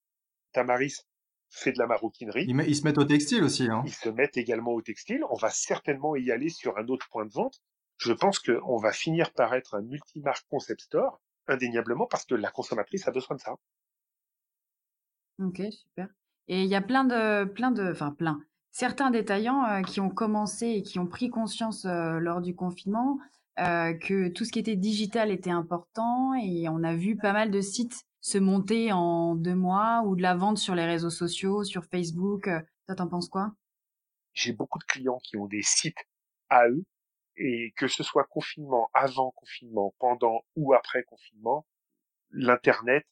Tamaris 0.53 0.95
fait 1.51 1.71
de 1.71 1.79
la 1.79 1.87
maroquinerie. 1.87 2.45
Ils, 2.47 2.75
se 2.75 2.83
mettent 2.83 2.97
au 2.97 3.05
textile 3.05 3.43
aussi. 3.43 3.67
Hein. 3.69 3.83
Ils 3.85 3.93
se 3.93 4.09
mettent 4.09 4.37
également 4.37 4.71
au 4.73 4.81
textile. 4.81 5.23
On 5.29 5.37
va 5.37 5.49
certainement 5.49 6.15
y 6.15 6.31
aller 6.31 6.49
sur 6.49 6.77
un 6.77 6.87
autre 6.87 7.07
point 7.09 7.25
de 7.25 7.31
vente. 7.31 7.61
Je 7.97 8.13
pense 8.13 8.39
qu'on 8.39 8.77
va 8.77 8.91
finir 8.91 9.33
par 9.33 9.53
être 9.55 9.75
un 9.75 9.81
multimarque 9.81 10.45
concept 10.49 10.81
store, 10.81 11.21
indéniablement, 11.49 12.07
parce 12.07 12.25
que 12.25 12.35
la 12.35 12.51
consommatrice 12.51 13.07
a 13.07 13.11
besoin 13.11 13.37
de 13.37 13.41
ça. 13.41 13.55
Ok, 15.39 15.61
super. 15.71 16.07
Et 16.47 16.63
il 16.63 16.69
y 16.69 16.75
a 16.75 16.81
plein 16.81 17.03
de, 17.03 17.45
plein 17.45 17.71
de, 17.71 17.91
enfin 17.91 18.11
plein, 18.11 18.41
certains 18.71 19.11
détaillants 19.11 19.65
euh, 19.65 19.81
qui 19.81 19.99
ont 19.99 20.09
commencé 20.09 20.67
et 20.67 20.83
qui 20.83 20.99
ont 20.99 21.07
pris 21.07 21.29
conscience 21.29 21.85
euh, 21.85 22.19
lors 22.19 22.41
du 22.41 22.55
confinement 22.55 23.19
euh, 23.59 23.93
que 23.93 24.29
tout 24.29 24.45
ce 24.45 24.51
qui 24.51 24.59
était 24.59 24.75
digital 24.75 25.31
était 25.31 25.49
important 25.49 26.33
et 26.33 26.67
on 26.69 26.83
a 26.83 26.95
vu 26.95 27.15
pas 27.17 27.33
mal 27.33 27.51
de 27.51 27.61
sites 27.61 28.05
se 28.21 28.37
monter 28.37 28.91
en 28.91 29.35
deux 29.35 29.55
mois 29.55 30.03
ou 30.05 30.15
de 30.15 30.21
la 30.21 30.35
vente 30.35 30.57
sur 30.57 30.75
les 30.75 30.85
réseaux 30.85 31.09
sociaux, 31.09 31.63
sur 31.63 31.85
Facebook. 31.85 32.49
Toi, 32.85 32.95
t'en 32.95 33.07
penses 33.07 33.29
quoi? 33.29 33.53
J'ai 34.33 34.51
beaucoup 34.51 34.79
de 34.79 34.83
clients 34.83 35.19
qui 35.23 35.37
ont 35.37 35.47
des 35.47 35.61
sites 35.61 36.03
à 36.49 36.67
eux 36.67 36.83
et 37.39 37.73
que 37.77 37.87
ce 37.87 38.03
soit 38.03 38.25
confinement, 38.25 38.89
avant 38.93 39.31
confinement, 39.31 39.95
pendant 39.97 40.43
ou 40.55 40.73
après 40.73 41.03
confinement, 41.03 41.65
l'internet 42.31 43.05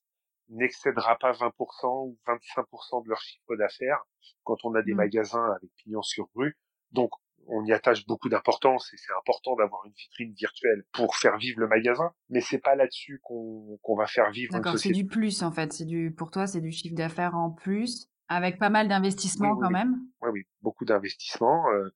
n'excédera 0.50 1.18
pas 1.18 1.32
20% 1.32 2.08
ou 2.08 2.18
25% 2.28 3.04
de 3.04 3.10
leur 3.10 3.22
chiffre 3.22 3.56
d'affaires 3.56 4.04
quand 4.44 4.58
on 4.64 4.76
a 4.76 4.82
des 4.82 4.94
mmh. 4.94 4.98
magasins 4.98 5.54
avec 5.56 5.70
pignon 5.78 6.02
sur 6.02 6.30
rue. 6.36 6.58
Donc, 6.92 7.12
on 7.48 7.64
y 7.66 7.72
attache 7.72 8.06
beaucoup 8.06 8.28
d'importance 8.28 8.92
et 8.94 8.98
c'est 8.98 9.14
important 9.18 9.56
d'avoir 9.56 9.86
une 9.86 9.94
vitrine 9.94 10.34
virtuelle 10.34 10.84
pour 10.92 11.16
faire 11.16 11.38
vivre 11.38 11.60
le 11.60 11.68
magasin, 11.68 12.12
mais 12.30 12.42
c'est 12.42 12.60
pas 12.60 12.76
là-dessus 12.76 13.22
qu'on 13.24 13.96
va 13.98 14.08
faire 14.08 14.32
vivre 14.32 14.52
D'accord, 14.52 14.78
c'est 14.78 14.92
du 14.92 15.06
plus 15.06 15.44
en 15.44 15.52
fait. 15.52 15.72
C'est 15.72 15.86
du, 15.86 16.12
pour 16.12 16.30
toi, 16.30 16.48
c'est 16.48 16.62
du 16.62 16.72
chiffre 16.72 16.96
d'affaires 16.96 17.36
en 17.36 17.52
plus, 17.52 18.10
avec 18.28 18.60
pas 18.60 18.70
mal 18.70 18.90
d'investissements 18.90 19.56
quand 19.56 19.70
même? 19.70 19.96
Oui, 20.22 20.30
oui, 20.34 20.48
beaucoup 20.62 20.84
d'investissements. 20.84 21.70
Euh, 21.72 21.90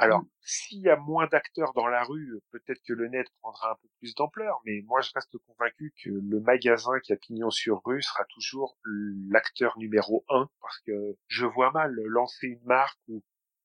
alors, 0.00 0.22
mmh. 0.22 0.28
s'il 0.40 0.80
y 0.80 0.88
a 0.88 0.96
moins 0.96 1.26
d'acteurs 1.26 1.74
dans 1.74 1.86
la 1.86 2.02
rue, 2.04 2.40
peut-être 2.52 2.80
que 2.88 2.94
le 2.94 3.08
net 3.08 3.26
prendra 3.42 3.72
un 3.72 3.74
peu 3.82 3.88
plus 3.98 4.14
d'ampleur, 4.14 4.58
mais 4.64 4.80
moi 4.86 5.02
je 5.02 5.10
reste 5.14 5.36
convaincu 5.46 5.92
que 6.02 6.08
le 6.08 6.40
magasin 6.40 6.98
qui 7.00 7.12
a 7.12 7.16
pignon 7.16 7.50
sur 7.50 7.82
rue 7.84 8.00
sera 8.00 8.24
toujours 8.30 8.78
l'acteur 9.28 9.76
numéro 9.76 10.24
un, 10.30 10.48
parce 10.62 10.80
que 10.86 11.16
je 11.26 11.44
vois 11.44 11.70
mal 11.72 11.94
lancer 12.06 12.46
une 12.46 12.64
marque 12.64 12.98
ou, 13.08 13.22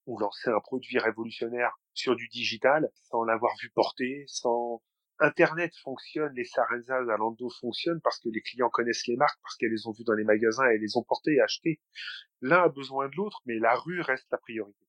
ou 0.07 0.19
lancer 0.19 0.49
un 0.49 0.59
produit 0.59 0.99
révolutionnaire 0.99 1.79
sur 1.93 2.17
du 2.17 2.27
digital 2.27 2.91
sans 3.03 3.23
l'avoir 3.23 3.53
vu 3.61 3.69
porter, 3.69 4.25
sans 4.27 4.81
Internet 5.19 5.73
fonctionne, 5.81 6.33
les 6.35 6.43
Sarenza 6.43 7.05
Zalando 7.05 7.49
fonctionnent 7.61 8.01
parce 8.01 8.19
que 8.19 8.27
les 8.27 8.41
clients 8.41 8.69
connaissent 8.69 9.07
les 9.07 9.15
marques, 9.15 9.39
parce 9.41 9.55
qu'elles 9.55 9.71
les 9.71 9.87
ont 9.87 9.91
vues 9.91 10.03
dans 10.03 10.13
les 10.13 10.25
magasins 10.25 10.69
et 10.71 10.77
les 10.77 10.97
ont 10.97 11.03
portées 11.03 11.35
et 11.35 11.41
achetées. 11.41 11.79
L'un 12.41 12.63
a 12.63 12.67
besoin 12.67 13.07
de 13.07 13.15
l'autre, 13.15 13.41
mais 13.45 13.57
la 13.57 13.75
rue 13.75 14.01
reste 14.01 14.27
la 14.31 14.37
priorité. 14.37 14.84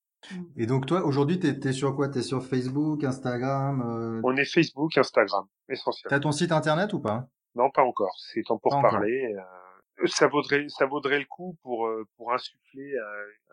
Et 0.56 0.66
donc 0.66 0.86
toi, 0.86 1.04
aujourd'hui, 1.04 1.38
tu 1.38 1.46
es, 1.46 1.72
sur 1.72 1.94
quoi? 1.94 2.08
Tu 2.08 2.18
es 2.18 2.22
sur 2.22 2.44
Facebook, 2.44 3.04
Instagram 3.04 3.82
euh? 3.82 4.20
On 4.24 4.36
est 4.36 4.44
Facebook, 4.44 4.96
Instagram, 4.96 5.46
essentiellement. 5.68 6.10
T'as 6.10 6.20
ton 6.20 6.32
site 6.32 6.52
internet 6.52 6.92
ou 6.92 7.00
pas? 7.00 7.28
Non, 7.54 7.70
pas 7.70 7.82
encore. 7.82 8.14
C'est 8.18 8.42
temps 8.42 8.58
pour 8.58 8.80
parler. 8.80 9.34
Euh, 9.34 10.06
ça 10.06 10.26
vaudrait, 10.26 10.66
ça 10.68 10.86
vaudrait 10.86 11.18
le 11.18 11.24
coup 11.24 11.56
pour 11.62 11.86
euh, 11.86 12.06
pour 12.16 12.32
insuffler 12.32 12.92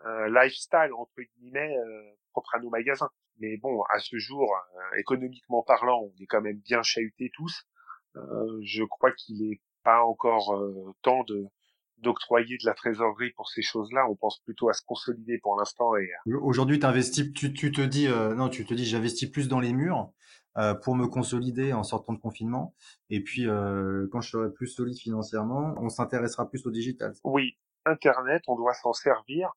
un, 0.04 0.28
lifestyle 0.28 0.90
entre 0.96 1.22
guillemets 1.38 1.74
propre 2.32 2.54
à 2.54 2.60
nos 2.60 2.70
magasins. 2.70 3.10
Mais 3.38 3.56
bon, 3.56 3.82
à 3.92 3.98
ce 3.98 4.18
jour, 4.18 4.54
économiquement 4.96 5.62
parlant, 5.62 6.02
on 6.02 6.22
est 6.22 6.26
quand 6.26 6.42
même 6.42 6.58
bien 6.58 6.82
chahutés 6.82 7.30
tous. 7.34 7.66
je 8.14 8.84
crois 8.84 9.12
qu'il 9.12 9.50
est 9.50 9.60
pas 9.82 10.02
encore 10.04 10.54
temps 11.02 11.24
de 11.24 11.46
d'octroyer 11.98 12.56
de 12.58 12.66
la 12.66 12.74
trésorerie 12.74 13.30
pour 13.32 13.48
ces 13.48 13.62
choses-là. 13.62 14.06
On 14.08 14.16
pense 14.16 14.38
plutôt 14.40 14.68
à 14.68 14.72
se 14.72 14.82
consolider 14.84 15.38
pour 15.38 15.56
l'instant. 15.56 15.96
Et 15.96 16.08
aujourd'hui, 16.34 16.78
tu 16.78 17.32
tu, 17.32 17.72
te 17.72 17.80
dis, 17.80 18.06
euh, 18.06 18.34
non, 18.34 18.48
tu 18.48 18.64
te 18.64 18.74
dis, 18.74 18.84
j'investis 18.84 19.30
plus 19.30 19.48
dans 19.48 19.60
les 19.60 19.72
murs 19.72 20.10
euh, 20.56 20.74
pour 20.74 20.94
me 20.94 21.06
consolider 21.06 21.72
en 21.72 21.82
sortant 21.82 22.12
de 22.12 22.20
confinement. 22.20 22.74
Et 23.10 23.22
puis, 23.22 23.46
euh, 23.46 24.06
quand 24.12 24.20
je 24.20 24.30
serai 24.30 24.52
plus 24.52 24.68
solide 24.68 24.98
financièrement, 24.98 25.74
on 25.78 25.88
s'intéressera 25.88 26.48
plus 26.48 26.66
au 26.66 26.70
digital. 26.70 27.14
Oui, 27.24 27.56
Internet, 27.86 28.42
on 28.48 28.56
doit 28.56 28.74
s'en 28.74 28.92
servir, 28.92 29.52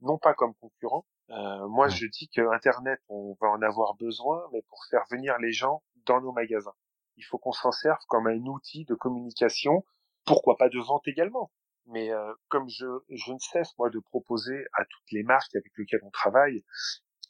non 0.00 0.18
pas 0.18 0.34
comme 0.34 0.54
concurrent. 0.54 1.04
moi, 1.28 1.88
je 1.88 2.06
dis 2.06 2.28
que 2.28 2.40
Internet, 2.54 3.00
on 3.08 3.36
va 3.40 3.48
en 3.48 3.62
avoir 3.62 3.94
besoin, 3.96 4.42
mais 4.52 4.62
pour 4.68 4.84
faire 4.90 5.04
venir 5.10 5.38
les 5.38 5.52
gens 5.52 5.82
dans 6.06 6.20
nos 6.20 6.32
magasins. 6.32 6.74
Il 7.16 7.24
faut 7.24 7.38
qu'on 7.38 7.52
s'en 7.52 7.72
serve 7.72 7.98
comme 8.08 8.28
un 8.28 8.46
outil 8.46 8.84
de 8.84 8.94
communication 8.94 9.84
pourquoi 10.28 10.56
pas 10.58 10.68
de 10.68 10.78
vente 10.78 11.08
également 11.08 11.50
mais 11.88 12.10
euh, 12.10 12.32
comme 12.48 12.68
je, 12.68 12.86
je 13.10 13.32
ne 13.32 13.38
cesse 13.38 13.76
moi 13.78 13.90
de 13.90 13.98
proposer 13.98 14.64
à 14.74 14.84
toutes 14.84 15.12
les 15.12 15.22
marques 15.22 15.54
avec 15.54 15.72
lesquelles 15.76 16.04
on 16.04 16.10
travaille 16.10 16.64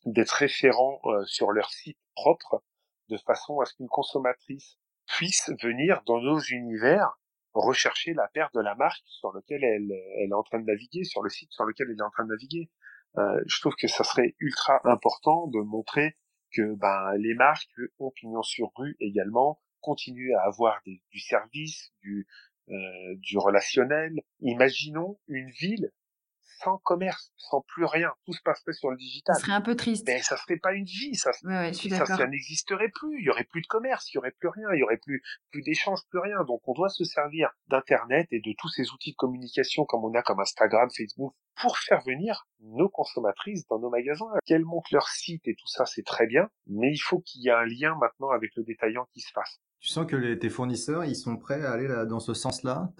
d'être 0.05 0.33
référents 0.33 1.01
euh, 1.07 1.25
sur 1.25 1.53
leur 1.53 1.71
site 1.71 1.99
propre 2.15 2.63
de 3.09 3.17
façon 3.19 3.61
à 3.61 3.65
ce 3.65 3.75
qu'une 3.75 3.89
consommatrice 3.89 4.79
puisse 5.07 5.51
venir 5.63 6.03
dans 6.07 6.21
nos 6.21 6.39
univers 6.41 7.19
rechercher 7.55 8.15
la 8.15 8.29
paire 8.29 8.51
de 8.55 8.61
la 8.61 8.75
marque 8.75 9.03
sur 9.07 9.33
lequel 9.33 9.65
elle, 9.65 9.91
elle 10.19 10.31
est 10.31 10.35
en 10.35 10.43
train 10.43 10.61
de 10.61 10.67
naviguer, 10.67 11.05
sur 11.05 11.23
le 11.23 11.31
site 11.31 11.51
sur 11.53 11.65
lequel 11.65 11.89
elle 11.91 11.99
est 11.99 12.03
en 12.03 12.11
train 12.11 12.25
de 12.25 12.31
naviguer. 12.31 12.71
Euh, 13.17 13.41
je 13.47 13.61
trouve 13.61 13.75
que 13.75 13.89
ça 13.89 14.05
serait 14.05 14.37
ultra 14.39 14.81
important 14.85 15.47
de 15.49 15.61
montrer 15.61 16.17
que 16.53 16.75
ben, 16.75 17.13
les 17.19 17.35
marques 17.35 17.69
ont 17.99 18.43
sur 18.43 18.71
rue 18.77 18.97
également, 19.01 19.61
continuent 19.81 20.35
à 20.35 20.43
avoir 20.43 20.81
du 20.85 21.19
service, 21.19 21.93
du, 22.01 22.27
euh, 22.71 23.15
du 23.17 23.39
relationnel. 23.39 24.13
Imaginons 24.41 25.19
une 25.29 25.51
ville 25.51 25.91
sans 26.63 26.79
commerce, 26.79 27.33
sans 27.37 27.63
plus 27.63 27.85
rien, 27.85 28.13
tout 28.25 28.33
se 28.33 28.43
passerait 28.43 28.73
sur 28.73 28.91
le 28.91 28.97
digital. 28.97 29.37
Ça 29.37 29.43
serait 29.43 29.53
un 29.53 29.61
peu 29.61 29.77
triste. 29.77 30.07
Mais 30.07 30.21
ça 30.23 30.37
serait 30.37 30.57
pas 30.57 30.73
une 30.73 30.85
vie, 30.85 31.15
ça. 31.15 31.31
Ouais, 31.45 31.51
ouais, 31.51 31.73
je 31.73 31.79
suis 31.79 31.91
ça, 31.91 32.05
ça 32.05 32.27
n'existerait 32.27 32.89
plus. 32.89 33.21
Il 33.21 33.27
y 33.27 33.31
aurait 33.31 33.45
plus 33.45 33.63
de 33.63 33.67
commerce, 33.67 34.13
il 34.13 34.17
y 34.17 34.19
aurait 34.19 34.33
plus 34.33 34.49
rien, 34.49 34.69
il 34.75 34.81
y 34.81 34.83
aurait 34.83 34.99
plus 34.99 35.23
plus 35.51 35.63
d'échanges, 35.63 36.01
plus 36.11 36.19
rien. 36.19 36.43
Donc 36.45 36.61
on 36.67 36.75
doit 36.75 36.89
se 36.89 37.05
servir 37.05 37.51
d'internet 37.69 38.27
et 38.33 38.41
de 38.41 38.55
tous 38.59 38.69
ces 38.69 38.91
outils 38.91 39.13
de 39.13 39.17
communication 39.17 39.85
comme 39.85 40.05
on 40.05 40.15
a 40.15 40.23
comme 40.23 40.41
Instagram, 40.41 40.89
Facebook 40.91 41.35
pour 41.61 41.79
faire 41.79 42.01
venir 42.03 42.47
nos 42.61 42.89
consommatrices 42.89 43.67
dans 43.69 43.79
nos 43.79 43.91
magasins. 43.91 44.31
Qu'elles 44.45 44.65
montent 44.65 44.91
leur 44.91 45.09
site 45.09 45.47
et 45.47 45.55
tout 45.55 45.69
ça, 45.69 45.87
c'est 45.87 46.05
très 46.05 46.27
bien, 46.27 46.49
mais 46.67 46.93
il 46.93 46.99
faut 46.99 47.21
qu'il 47.21 47.43
y 47.43 47.49
ait 47.49 47.53
un 47.53 47.65
lien 47.65 47.97
maintenant 48.01 48.31
avec 48.31 48.51
le 48.57 48.65
détaillant 48.65 49.07
qui 49.13 49.21
se 49.21 49.31
fasse. 49.33 49.61
Tu 49.81 49.89
sens 49.91 50.07
que 50.07 50.17
les, 50.17 50.39
tes 50.39 50.51
fournisseurs, 50.51 51.05
ils 51.05 51.15
sont 51.15 51.37
prêts 51.37 51.63
à 51.65 51.71
aller 51.71 51.87
là, 51.87 52.05
dans 52.05 52.19
ce 52.19 52.35
sens-là? 52.35 52.93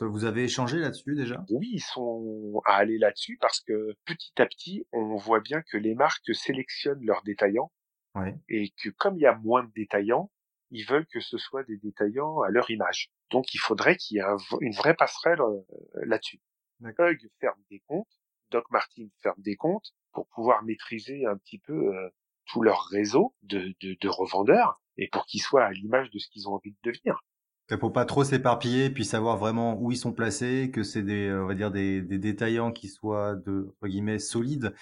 Vous 0.00 0.24
avez 0.24 0.44
échangé 0.44 0.78
là-dessus 0.78 1.14
déjà? 1.14 1.44
Oui, 1.50 1.70
ils 1.72 1.80
sont 1.80 2.60
à 2.66 2.74
aller 2.74 2.98
là-dessus 2.98 3.38
parce 3.40 3.60
que 3.60 3.94
petit 4.04 4.32
à 4.36 4.46
petit, 4.46 4.86
on 4.92 5.16
voit 5.16 5.40
bien 5.40 5.62
que 5.62 5.78
les 5.78 5.94
marques 5.94 6.34
sélectionnent 6.34 7.04
leurs 7.04 7.22
détaillants. 7.22 7.72
Et 8.48 8.72
que 8.82 8.90
comme 8.90 9.16
il 9.16 9.22
y 9.22 9.26
a 9.26 9.36
moins 9.36 9.64
de 9.64 9.70
détaillants, 9.74 10.30
ils 10.70 10.84
veulent 10.84 11.06
que 11.06 11.20
ce 11.20 11.38
soit 11.38 11.62
des 11.62 11.76
détaillants 11.78 12.40
à 12.42 12.50
leur 12.50 12.70
image. 12.70 13.10
Donc 13.30 13.54
il 13.54 13.58
faudrait 13.58 13.96
qu'il 13.96 14.16
y 14.16 14.20
ait 14.20 14.24
un 14.24 14.36
une 14.60 14.74
vraie 14.74 14.94
passerelle 14.94 15.40
euh, 15.40 15.60
là-dessus. 16.04 16.40
Hug 16.82 17.30
ferme 17.40 17.60
des 17.70 17.80
comptes, 17.86 18.20
Doc 18.50 18.64
Martin 18.70 19.06
ferme 19.22 19.40
des 19.40 19.56
comptes 19.56 19.94
pour 20.12 20.26
pouvoir 20.28 20.62
maîtriser 20.64 21.26
un 21.26 21.36
petit 21.36 21.58
peu 21.58 21.94
euh, 21.94 22.10
tout 22.46 22.62
leur 22.62 22.86
réseau 22.86 23.34
de, 23.42 23.74
de, 23.80 23.96
de 24.00 24.08
revendeurs 24.08 24.80
et 24.98 25.08
pour 25.08 25.26
qu'ils 25.26 25.40
soient 25.42 25.64
à 25.64 25.72
l'image 25.72 26.10
de 26.10 26.18
ce 26.18 26.28
qu'ils 26.28 26.48
ont 26.48 26.54
envie 26.54 26.72
de 26.72 26.78
devenir. 26.92 27.20
Fait 27.68 27.76
Pour 27.76 27.92
pas 27.92 28.06
trop 28.06 28.24
s'éparpiller, 28.24 28.88
puis 28.88 29.04
savoir 29.04 29.36
vraiment 29.36 29.78
où 29.78 29.90
ils 29.92 29.96
sont 29.98 30.12
placés, 30.14 30.70
que 30.72 30.82
c'est 30.82 31.02
des, 31.02 31.26
euh, 31.28 31.44
on 31.44 31.46
va 31.48 31.54
dire 31.54 31.70
des, 31.70 32.00
des 32.00 32.18
détaillants 32.18 32.72
qui 32.72 32.88
soient 32.88 33.34
de 33.36 33.66
entre 33.68 33.88
guillemets 33.88 34.18
solides 34.18 34.74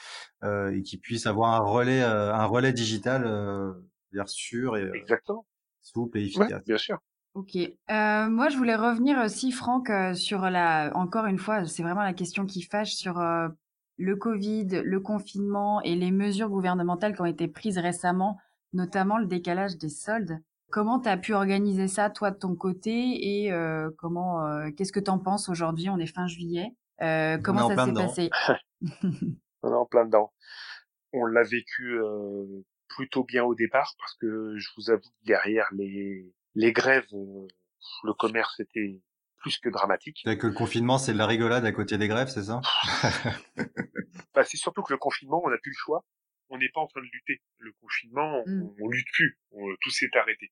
euh, 0.45 0.71
et 0.73 0.83
qui 0.83 0.97
puissent 0.99 1.27
avoir 1.27 1.55
un 1.55 1.65
relais, 1.65 2.03
euh, 2.03 2.33
un 2.33 2.45
relais 2.47 2.73
digital, 2.73 3.25
euh, 3.27 3.73
dire 4.13 4.29
sûr 4.29 4.77
et 4.77 4.83
euh, 4.83 4.93
Exactement. 4.93 5.47
souple 5.83 6.19
et 6.19 6.27
Ouais, 6.35 6.47
efficace. 6.49 6.63
bien 6.65 6.79
sûr. 6.79 6.99
Ok. 7.35 7.57
Euh, 7.57 8.29
moi, 8.31 8.49
je 8.49 8.57
voulais 8.57 8.77
revenir 8.77 9.19
aussi, 9.19 9.53
Franck, 9.53 9.91
euh, 9.91 10.15
sur 10.15 10.49
la. 10.51 10.91
Encore 10.95 11.27
une 11.27 11.39
fois, 11.39 11.67
c'est 11.67 11.83
vraiment 11.83 12.03
la 12.03 12.15
question 12.15 12.47
qui 12.47 12.63
fâche 12.63 12.95
sur 12.95 13.19
euh, 13.21 13.49
le 13.99 14.17
Covid, 14.17 14.83
le 14.85 15.01
confinement 15.01 15.83
et 15.83 15.95
les 15.97 16.11
mesures 16.13 16.49
gouvernementales 16.49 17.15
qui 17.15 17.21
ont 17.23 17.27
été 17.27 17.49
prises 17.49 17.79
récemment, 17.79 18.39
notamment 18.73 19.19
le 19.19 19.27
décalage 19.27 19.77
des 19.77 19.89
soldes. 19.89 20.39
Comment 20.71 21.01
tu 21.01 21.09
as 21.09 21.17
pu 21.17 21.33
organiser 21.33 21.89
ça, 21.89 22.11
toi, 22.11 22.31
de 22.31 22.39
ton 22.39 22.57
côté, 22.57 23.45
et 23.45 23.53
euh, 23.53 23.91
comment, 23.99 24.45
euh, 24.47 24.71
qu'est-ce 24.77 24.93
que 24.93 25.01
tu 25.01 25.11
en 25.11 25.19
penses 25.19 25.49
aujourd'hui? 25.49 25.89
On 25.89 25.99
est 25.99 26.13
fin 26.13 26.27
juillet. 26.27 26.75
Euh, 27.03 27.39
comment 27.39 27.67
en 27.67 27.75
ça 27.75 27.85
s'est 27.85 27.93
passé? 27.93 28.31
On 29.63 29.71
est 29.71 29.75
en 29.75 29.87
plein 29.87 30.05
dedans. 30.05 30.33
On 31.13 31.25
l'a 31.25 31.43
vécu 31.43 31.99
euh, 31.99 32.45
plutôt 32.89 33.25
bien 33.25 33.45
au 33.45 33.55
départ 33.55 33.95
parce 33.99 34.15
que 34.15 34.55
je 34.57 34.69
vous 34.77 34.91
avoue 34.91 35.01
que 35.01 35.27
derrière 35.27 35.69
les 35.73 36.33
les 36.55 36.73
grèves, 36.73 37.07
le 37.13 38.13
commerce 38.15 38.61
était 38.61 39.01
plus 39.37 39.59
que 39.59 39.69
dramatique. 39.69 40.23
C'est 40.25 40.39
que 40.39 40.47
le 40.47 40.53
confinement, 40.53 40.99
c'est 40.99 41.13
de 41.13 41.19
la 41.19 41.27
rigolade 41.27 41.65
à 41.65 41.73
côté 41.73 41.99
des 41.99 42.09
grèves, 42.09 42.29
c'est 42.29 42.45
ça? 42.45 42.61
Bah, 44.35 44.45
c'est 44.45 44.59
surtout 44.59 44.83
que 44.83 44.93
le 44.93 44.99
confinement, 44.99 45.41
on 45.43 45.49
n'a 45.49 45.57
plus 45.57 45.71
le 45.71 45.77
choix. 45.79 46.05
On 46.49 46.59
n'est 46.59 46.69
pas 46.69 46.81
en 46.81 46.87
train 46.87 47.01
de 47.01 47.09
lutter. 47.13 47.41
Le 47.59 47.73
confinement, 47.81 48.43
on, 48.47 48.51
Mm. 48.51 48.75
on 48.81 48.89
lutte 48.89 49.09
plus. 49.13 49.39
On- 49.53 49.75
tout 49.81 49.91
s'est 49.91 50.11
arrêté. 50.15 50.51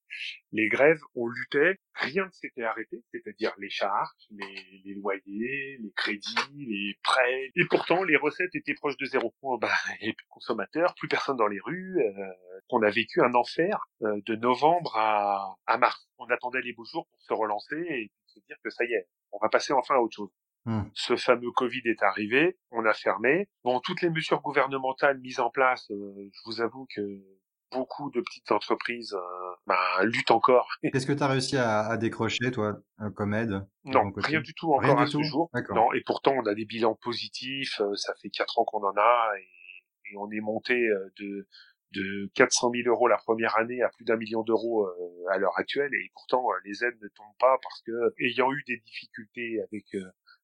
Les 0.52 0.68
grèves, 0.68 1.00
on 1.14 1.28
luttait. 1.28 1.78
Rien 1.94 2.26
ne 2.26 2.30
s'était 2.32 2.62
arrêté. 2.64 3.02
C'est-à-dire 3.12 3.52
les 3.58 3.70
charges, 3.70 4.10
les, 4.30 4.82
les 4.84 4.94
loyers, 4.94 5.78
les 5.80 5.92
crédits, 5.96 6.66
les 6.66 6.98
prêts. 7.02 7.50
Et 7.54 7.64
pourtant, 7.70 8.02
les 8.02 8.16
recettes 8.16 8.54
étaient 8.54 8.74
proches 8.74 8.96
de 8.96 9.04
zéro. 9.06 9.34
Bon, 9.42 9.56
bah, 9.58 9.68
avait 10.00 10.12
plus 10.12 10.26
consommateurs, 10.28 10.94
plus 10.96 11.08
personne 11.08 11.36
dans 11.36 11.46
les 11.48 11.60
rues. 11.60 11.98
euh, 12.00 12.32
on 12.70 12.82
a 12.82 12.90
vécu 12.90 13.20
un 13.20 13.34
enfer 13.34 13.78
euh, 14.02 14.20
de 14.26 14.34
novembre 14.36 14.96
à, 14.96 15.54
à 15.66 15.78
mars. 15.78 16.08
On 16.18 16.26
attendait 16.26 16.62
les 16.62 16.72
beaux 16.72 16.84
jours 16.84 17.06
pour 17.08 17.22
se 17.22 17.32
relancer 17.32 17.76
et 17.76 18.10
se 18.26 18.40
dire 18.48 18.56
que 18.64 18.70
ça 18.70 18.84
y 18.84 18.92
est, 18.94 19.06
on 19.30 19.38
va 19.38 19.48
passer 19.48 19.72
enfin 19.72 19.94
à 19.94 19.98
autre 19.98 20.16
chose 20.16 20.30
Hmm. 20.66 20.84
ce 20.94 21.16
fameux 21.16 21.50
Covid 21.50 21.82
est 21.84 22.02
arrivé, 22.02 22.56
on 22.70 22.86
a 22.86 22.94
fermé. 22.94 23.48
Bon, 23.64 23.80
toutes 23.80 24.00
les 24.00 24.08
mesures 24.08 24.40
gouvernementales 24.40 25.18
mises 25.20 25.38
en 25.40 25.50
place, 25.50 25.90
euh, 25.90 26.30
je 26.32 26.40
vous 26.46 26.62
avoue 26.62 26.86
que 26.94 27.02
beaucoup 27.70 28.10
de 28.10 28.20
petites 28.20 28.50
entreprises 28.50 29.12
euh, 29.14 29.54
bah, 29.66 29.76
luttent 30.04 30.30
encore. 30.30 30.68
Qu'est-ce 30.92 31.06
que 31.06 31.12
tu 31.12 31.22
as 31.22 31.28
réussi 31.28 31.56
à, 31.56 31.80
à 31.80 31.96
décrocher, 31.98 32.50
toi, 32.50 32.78
euh, 33.00 33.10
comme 33.10 33.34
aide 33.34 33.50
de 33.50 33.90
non, 33.92 34.10
rien 34.16 34.40
du 34.40 34.54
tout 34.54 34.72
Rien 34.72 34.90
encore 34.92 34.96
du 34.96 35.02
à 35.02 35.06
ce 35.06 35.12
tout 35.18 35.22
jour. 35.24 35.50
Non, 35.74 35.92
et 35.92 36.00
pourtant 36.00 36.32
on 36.32 36.46
a 36.46 36.54
des 36.54 36.64
bilans 36.64 36.94
positifs. 36.94 37.80
euh, 37.80 37.94
ça 37.96 38.14
fait 38.22 38.30
quatre 38.30 38.58
ans 38.58 38.64
qu'on 38.64 38.84
en 38.84 38.96
a 38.96 39.32
et, 39.38 40.12
et 40.12 40.16
on 40.16 40.30
est 40.30 40.40
monté 40.40 40.88
de 41.20 41.46
de 41.92 42.28
400 42.34 42.72
000 42.74 42.88
euros 42.88 43.06
la 43.06 43.18
première 43.18 43.56
année 43.56 43.80
à 43.82 43.88
plus 43.88 44.04
d'un 44.04 44.16
million 44.16 44.42
d'euros 44.42 44.88
à 45.30 45.38
l'heure 45.38 45.56
actuelle 45.56 45.94
et 45.94 46.10
pourtant 46.12 46.44
les 46.64 46.82
aides 46.82 46.98
ne 47.00 47.06
tombent 47.08 47.38
pas 47.38 47.56
parce 47.62 47.82
que 47.82 47.92
ayant 48.18 48.50
eu 48.52 48.64
des 48.66 48.78
difficultés 48.78 49.60
avec 49.62 49.84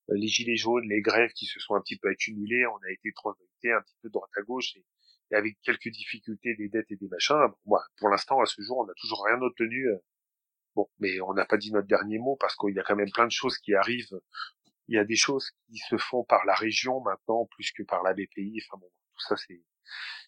les 0.09 0.27
gilets 0.27 0.57
jaunes, 0.57 0.89
les 0.89 1.01
grèves 1.03 1.33
qui 1.33 1.47
se 1.47 1.61
sont 1.61 1.75
un 1.75 1.81
petit 1.81 1.97
peu 1.99 2.09
accumulées, 2.09 2.67
on 2.67 2.77
a 2.77 2.91
été 2.93 3.13
transité 3.13 3.73
un 3.73 3.81
petit 3.83 3.97
peu 4.03 4.09
de 4.09 4.13
droite 4.13 4.31
à 4.37 4.43
gauche 4.43 4.75
et, 4.77 4.85
et 5.31 5.37
avec 5.37 5.57
quelques 5.63 5.89
difficultés 5.91 6.55
des 6.57 6.69
dettes 6.69 6.91
et 6.91 6.97
des 6.97 7.09
machins. 7.09 7.37
Bon, 7.49 7.55
moi, 7.67 7.85
pour 7.99 8.09
l'instant, 8.09 8.41
à 8.41 8.47
ce 8.47 8.61
jour, 8.63 8.79
on 8.79 8.87
n'a 8.87 8.95
toujours 9.01 9.25
rien 9.25 9.41
obtenu. 9.41 9.87
euh. 9.89 9.97
Bon, 10.77 10.89
mais 10.99 11.21
on 11.21 11.35
n'a 11.35 11.45
pas 11.45 11.57
dit 11.57 11.73
notre 11.73 11.89
dernier 11.89 12.19
mot 12.19 12.37
parce 12.37 12.55
qu'il 12.57 12.75
y 12.75 12.79
a 12.79 12.83
quand 12.83 12.97
même 12.97 13.11
plein 13.13 13.27
de 13.27 13.33
choses 13.33 13.59
qui 13.59 13.75
arrivent. 13.75 14.21
Il 14.89 14.97
y 14.97 14.99
a 14.99 15.05
des 15.05 15.17
choses 15.17 15.51
qui 15.69 15.79
se 15.79 15.97
font 15.99 16.25
par 16.25 16.45
la 16.47 16.55
région 16.55 17.01
maintenant 17.01 17.47
plus 17.57 17.71
que 17.73 17.83
par 17.85 18.03
la 18.03 18.13
BPI. 18.13 18.61
Enfin 18.67 18.79
bon, 18.81 18.89
tout 19.15 19.21
ça 19.29 19.37
c'est 19.37 19.63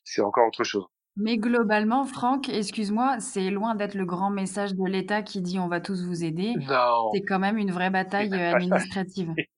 c'est 0.04 0.20
encore 0.20 0.46
autre 0.48 0.64
chose. 0.64 0.84
Mais 1.16 1.36
globalement, 1.36 2.04
Franck, 2.06 2.48
excuse-moi, 2.48 3.20
c'est 3.20 3.50
loin 3.50 3.74
d'être 3.74 3.94
le 3.94 4.06
grand 4.06 4.30
message 4.30 4.74
de 4.74 4.84
l'État 4.88 5.22
qui 5.22 5.42
dit 5.42 5.58
on 5.58 5.68
va 5.68 5.80
tous 5.80 6.02
vous 6.04 6.24
aider. 6.24 6.54
Non, 6.56 7.10
C'est 7.12 7.20
quand 7.22 7.38
même 7.38 7.58
une 7.58 7.70
vraie 7.70 7.90
bataille 7.90 8.32
euh, 8.32 8.54
administrative. 8.54 9.34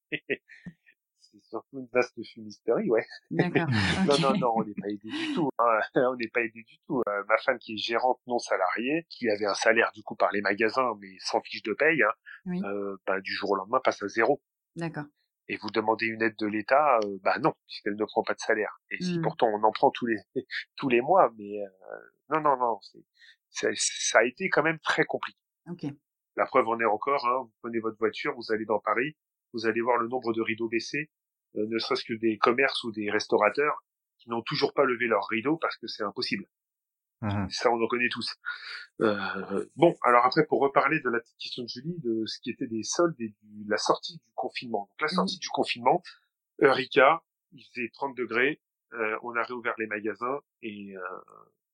vaste 1.94 2.18
fumisterie, 2.24 2.90
ouais. 2.90 3.06
D'accord. 3.30 3.66
Non, 4.08 4.18
non, 4.20 4.36
non, 4.38 4.52
on 4.56 4.64
n'est 4.64 4.74
pas 4.74 4.88
aidé 4.88 5.08
du 5.08 5.34
tout. 5.34 5.48
hein. 5.58 5.80
On 5.94 6.16
n'est 6.16 6.28
pas 6.28 6.40
aidé 6.42 6.62
du 6.62 6.76
tout. 6.86 7.00
Euh, 7.08 7.24
ma 7.28 7.38
femme 7.38 7.58
qui 7.58 7.74
est 7.74 7.76
gérante 7.78 8.20
non 8.26 8.38
salariée, 8.38 9.06
qui 9.08 9.30
avait 9.30 9.46
un 9.46 9.54
salaire 9.54 9.90
du 9.94 10.02
coup 10.02 10.16
par 10.16 10.30
les 10.32 10.40
magasins, 10.42 10.92
mais 11.00 11.16
sans 11.20 11.40
fiche 11.40 11.62
de 11.62 11.72
paye, 11.72 12.02
hein, 12.02 12.12
Oui. 12.46 12.60
euh, 12.64 12.96
bah, 13.06 13.20
du 13.20 13.32
jour 13.32 13.52
au 13.52 13.54
lendemain 13.56 13.80
passe 13.82 14.02
à 14.02 14.08
zéro. 14.08 14.42
D'accord. 14.76 15.04
Et 15.48 15.56
vous 15.58 15.70
demandez 15.70 16.06
une 16.06 16.22
aide 16.22 16.36
de 16.38 16.46
l'État, 16.46 16.98
euh, 17.04 17.18
bah 17.22 17.38
non, 17.38 17.52
puisqu'elle 17.66 17.96
ne 17.96 18.04
prend 18.04 18.22
pas 18.22 18.34
de 18.34 18.40
salaire. 18.40 18.80
Et 18.90 18.96
si 19.02 19.18
Hmm. 19.18 19.22
pourtant 19.22 19.48
on 19.48 19.62
en 19.62 19.72
prend 19.72 19.90
tous 19.90 20.06
les 20.06 20.16
tous 20.76 20.88
les 20.88 21.00
mois, 21.02 21.30
mais 21.38 21.60
euh, 21.62 21.98
non, 22.30 22.40
non, 22.40 22.56
non, 22.56 22.78
c'est 22.82 23.04
ça, 23.50 23.68
ça 23.76 24.18
a 24.20 24.24
été 24.24 24.48
quand 24.48 24.62
même 24.62 24.78
très 24.80 25.04
compliqué. 25.04 25.38
Ok. 25.70 25.84
La 26.36 26.46
preuve 26.46 26.66
en 26.68 26.80
est 26.80 26.84
encore. 26.86 27.26
Hein, 27.26 27.42
vous 27.44 27.52
prenez 27.62 27.78
votre 27.78 27.98
voiture, 27.98 28.34
vous 28.34 28.52
allez 28.52 28.64
dans 28.64 28.80
Paris, 28.80 29.16
vous 29.52 29.66
allez 29.66 29.80
voir 29.82 29.98
le 29.98 30.08
nombre 30.08 30.32
de 30.32 30.40
rideaux 30.42 30.68
baissés, 30.68 31.10
ne 31.54 31.78
serait-ce 31.78 32.04
que 32.04 32.14
des 32.14 32.38
commerces 32.38 32.84
ou 32.84 32.92
des 32.92 33.10
restaurateurs 33.10 33.84
qui 34.18 34.30
n'ont 34.30 34.42
toujours 34.42 34.72
pas 34.72 34.84
levé 34.84 35.06
leurs 35.06 35.26
rideaux 35.28 35.56
parce 35.56 35.76
que 35.76 35.86
c'est 35.86 36.02
impossible. 36.02 36.46
Mhm. 37.22 37.48
Ça, 37.50 37.70
on 37.70 37.82
en 37.82 37.86
connaît 37.86 38.08
tous. 38.10 38.34
Euh, 39.00 39.66
bon, 39.76 39.96
alors 40.02 40.26
après, 40.26 40.44
pour 40.46 40.60
reparler 40.60 41.00
de 41.00 41.08
la 41.08 41.20
petite 41.20 41.38
question 41.38 41.62
de 41.62 41.68
Julie, 41.68 41.96
de 42.00 42.26
ce 42.26 42.38
qui 42.40 42.50
était 42.50 42.66
des 42.66 42.82
soldes 42.82 43.18
et 43.20 43.28
de 43.42 43.70
la 43.70 43.78
sortie 43.78 44.18
du 44.18 44.32
confinement. 44.34 44.88
Donc 44.90 45.00
la 45.00 45.08
sortie 45.08 45.38
du 45.38 45.48
confinement, 45.48 46.02
Eureka, 46.60 47.22
il 47.52 47.64
faisait 47.72 47.90
30 47.92 48.16
degrés, 48.16 48.60
euh, 48.92 49.18
on 49.22 49.34
a 49.36 49.42
réouvert 49.42 49.74
les 49.78 49.86
magasins 49.86 50.40
et 50.62 50.96
euh, 50.96 51.00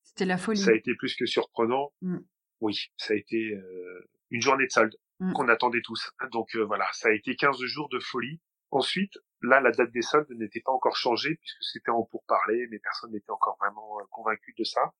C'était 0.02 0.24
la 0.24 0.38
folie. 0.38 0.58
ça 0.58 0.70
a 0.70 0.74
été 0.74 0.94
plus 0.94 1.16
que 1.16 1.26
surprenant. 1.26 1.92
Mm. 2.02 2.18
Oui, 2.60 2.90
ça 2.96 3.14
a 3.14 3.16
été 3.16 3.54
euh, 3.54 4.08
une 4.30 4.40
journée 4.42 4.66
de 4.66 4.70
solde 4.70 4.96
Mm. 5.20 5.34
qu'on 5.34 5.48
attendait 5.48 5.82
tous. 5.82 6.10
Donc 6.32 6.56
euh, 6.56 6.64
voilà, 6.64 6.86
ça 6.92 7.10
a 7.10 7.12
été 7.12 7.36
15 7.36 7.58
jours 7.64 7.88
de 7.90 8.00
folie. 8.00 8.40
Ensuite, 8.70 9.18
là, 9.42 9.61
la 9.61 9.70
date 9.70 9.90
des 9.92 10.03
soldes 10.03 10.31
n'était 10.31 10.61
pas 10.61 10.72
encore 10.72 10.96
changée 10.96 11.37
puisque 11.37 11.62
c'était 11.62 11.90
en 11.90 12.03
pourparlers, 12.03 12.66
mais 12.70 12.79
personne 12.79 13.12
n'était 13.12 13.31
encore 13.31 13.57
vraiment 13.61 14.00
euh, 14.00 14.05
convaincu 14.11 14.55
de 14.59 14.64
ça. 14.64 14.92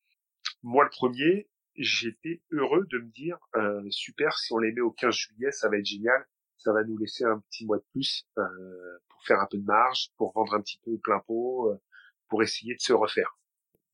Moi, 0.63 0.85
le 0.85 0.91
premier, 0.91 1.49
j'étais 1.77 2.43
heureux 2.51 2.87
de 2.91 2.99
me 2.99 3.11
dire, 3.11 3.39
euh, 3.57 3.83
super, 3.91 4.39
si 4.39 4.53
on 4.53 4.59
les 4.59 4.73
met 4.73 4.81
au 4.81 4.91
15 4.91 5.15
juillet, 5.15 5.51
ça 5.53 5.69
va 5.69 5.79
être 5.79 5.87
génial. 5.87 6.27
Ça 6.57 6.73
va 6.73 6.85
nous 6.85 6.99
laisser 6.99 7.25
un 7.25 7.39
petit 7.41 7.65
mois 7.65 7.79
de 7.79 7.85
plus 7.93 8.27
euh, 8.39 8.99
pour 9.09 9.25
faire 9.25 9.41
un 9.41 9.47
peu 9.47 9.57
de 9.57 9.65
marge, 9.65 10.11
pour 10.17 10.33
vendre 10.33 10.55
un 10.55 10.61
petit 10.61 10.79
peu 10.85 10.99
plein 10.99 11.21
pot, 11.21 11.71
euh, 11.71 11.81
pour 12.29 12.43
essayer 12.43 12.75
de 12.75 12.81
se 12.81 12.93
refaire. 12.93 13.39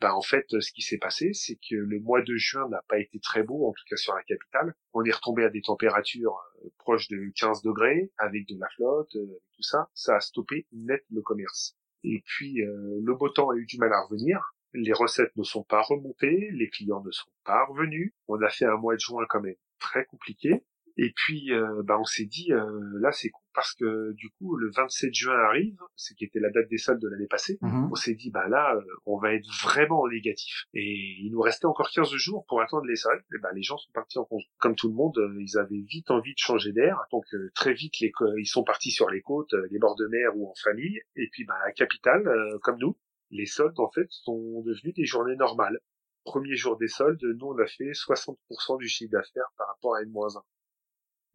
Ben, 0.01 0.13
en 0.13 0.21
fait, 0.21 0.45
ce 0.61 0.73
qui 0.73 0.83
s'est 0.83 0.99
passé, 0.99 1.33
c'est 1.33 1.57
que 1.57 1.75
le 1.75 2.01
mois 2.01 2.21
de 2.21 2.37
juin 2.37 2.69
n'a 2.69 2.83
pas 2.89 2.99
été 2.99 3.19
très 3.19 3.43
beau, 3.43 3.67
en 3.67 3.73
tout 3.73 3.85
cas 3.89 3.97
sur 3.97 4.15
la 4.15 4.23
capitale. 4.25 4.75
On 4.93 5.03
est 5.05 5.13
retombé 5.13 5.45
à 5.45 5.49
des 5.49 5.63
températures 5.63 6.39
euh, 6.65 6.69
proches 6.79 7.09
de 7.09 7.33
15 7.35 7.63
degrés, 7.63 8.11
avec 8.19 8.47
de 8.47 8.59
la 8.59 8.69
flotte, 8.77 9.17
euh, 9.17 9.41
tout 9.55 9.63
ça. 9.63 9.89
Ça 9.95 10.17
a 10.17 10.21
stoppé 10.21 10.67
net 10.73 11.03
le 11.11 11.23
commerce. 11.23 11.77
Et 12.05 12.23
puis, 12.27 12.63
euh, 12.63 13.01
le 13.03 13.15
beau 13.15 13.31
temps 13.31 13.51
a 13.51 13.57
eu 13.57 13.65
du 13.65 13.79
mal 13.79 13.93
à 13.93 14.03
revenir. 14.03 14.53
Les 14.75 14.93
recettes 14.93 15.35
ne 15.37 15.43
sont 15.43 15.65
pas 15.65 15.81
remontées, 15.81 16.51
les 16.53 16.69
clients 16.69 17.03
ne 17.03 17.11
sont 17.11 17.31
pas 17.45 17.65
revenus. 17.65 18.13
On 18.29 18.41
a 18.43 18.51
fait 18.51 18.67
un 18.67 18.77
mois 18.77 18.95
de 18.95 19.01
juin 19.01 19.25
quand 19.29 19.41
même 19.41 19.57
très 19.79 20.05
compliqué. 20.05 20.63
Et 20.97 21.13
puis, 21.15 21.53
euh, 21.53 21.83
bah, 21.85 21.99
on 22.01 22.05
s'est 22.05 22.25
dit, 22.25 22.53
euh, 22.53 22.81
là, 23.01 23.13
c'est 23.13 23.31
con 23.31 23.41
parce 23.57 23.75
que 23.75 24.13
du 24.13 24.29
coup, 24.29 24.55
le 24.55 24.71
27 24.71 25.15
juin 25.15 25.35
arrive, 25.35 25.79
ce 25.97 26.13
qui 26.13 26.27
était 26.27 26.41
la 26.41 26.51
date 26.51 26.69
des 26.69 26.77
soldes 26.77 27.01
de 27.01 27.09
l'année 27.09 27.27
passée. 27.27 27.59
Mhm. 27.63 27.89
On 27.91 27.95
s'est 27.95 28.15
dit, 28.15 28.31
bah 28.31 28.47
là, 28.49 28.77
euh, 28.77 28.83
on 29.07 29.17
va 29.19 29.33
être 29.33 29.49
vraiment 29.63 30.03
en 30.03 30.09
négatif. 30.09 30.67
Et 30.75 31.17
il 31.23 31.31
nous 31.33 31.41
restait 31.41 31.65
encore 31.65 31.91
15 31.91 32.11
jours 32.17 32.45
pour 32.49 32.61
attendre 32.61 32.85
les 32.85 32.97
soldes. 32.97 33.25
Et 33.35 33.39
ben, 33.39 33.49
les 33.55 33.63
gens 33.63 33.79
sont 33.79 33.91
partis 33.93 34.19
en 34.19 34.27
congé. 34.27 34.47
Comme 34.59 34.77
tout 34.77 34.89
le 34.89 34.95
monde, 34.95 35.17
euh, 35.17 35.41
ils 35.41 35.57
avaient 35.57 35.81
vite 35.89 36.11
envie 36.11 36.35
de 36.35 36.39
changer 36.39 36.73
d'air. 36.73 37.01
Donc, 37.11 37.25
euh, 37.33 37.51
très 37.55 37.73
vite, 37.73 37.99
les 38.01 38.13
ils 38.39 38.47
sont 38.47 38.63
partis 38.63 38.91
sur 38.91 39.09
les 39.09 39.23
côtes, 39.23 39.55
les 39.71 39.79
bords 39.79 39.97
de 39.97 40.07
mer 40.07 40.37
ou 40.37 40.51
en 40.51 40.55
famille. 40.63 41.01
Et 41.17 41.29
puis, 41.33 41.47
bah, 41.47 41.57
à 41.65 41.73
capitale, 41.73 42.29
euh, 42.29 42.59
comme 42.63 42.77
nous, 42.79 42.99
les 43.31 43.47
soldes, 43.47 43.81
en 43.81 43.91
fait, 43.91 44.07
sont 44.11 44.61
devenus 44.67 44.95
des 44.95 45.07
journées 45.07 45.37
normales. 45.37 45.81
Premier 46.25 46.57
jour 46.57 46.77
des 46.77 46.89
soldes, 46.89 47.23
nous, 47.23 47.47
on 47.47 47.59
a 47.59 47.67
fait 47.67 47.93
60% 47.93 48.79
du 48.79 48.89
chiffre 48.89 49.13
d'affaires 49.13 49.51
par 49.57 49.69
rapport 49.69 49.97
à 49.97 50.03
N-1. 50.03 50.43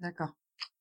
D'accord. 0.02 0.36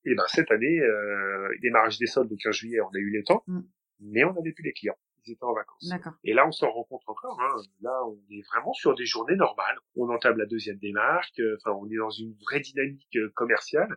Et 0.05 0.15
ben 0.15 0.25
cette 0.29 0.51
année, 0.51 0.81
euh, 0.81 1.49
démarrage 1.63 1.99
des 1.99 2.07
soldes 2.07 2.31
le 2.31 2.37
15 2.37 2.55
juillet, 2.55 2.81
on 2.81 2.89
a 2.89 2.99
eu 2.99 3.11
le 3.11 3.23
temps, 3.23 3.43
Mm. 3.47 3.61
mais 4.01 4.25
on 4.25 4.33
n'avait 4.33 4.53
plus 4.53 4.65
les 4.65 4.73
clients. 4.73 4.97
Ils 5.27 5.33
étaient 5.33 5.45
en 5.45 5.53
vacances. 5.53 5.87
D'accord. 5.89 6.15
Et 6.25 6.33
là, 6.33 6.47
on 6.49 6.51
s'en 6.53 6.71
rend 6.71 6.85
compte 6.85 7.03
encore. 7.07 7.39
Hein. 7.43 7.61
Là, 7.83 7.93
on 8.07 8.19
est 8.31 8.41
vraiment 8.49 8.73
sur 8.73 8.95
des 8.95 9.05
journées 9.05 9.37
normales. 9.37 9.77
On 9.95 10.09
entame 10.09 10.39
la 10.39 10.47
deuxième 10.47 10.79
démarque. 10.79 11.39
euh, 11.41 11.59
Enfin, 11.63 11.77
on 11.79 11.87
est 11.91 11.97
dans 11.99 12.09
une 12.11 12.35
vraie 12.47 12.61
dynamique 12.61 13.15
euh, 13.17 13.31
commerciale 13.37 13.95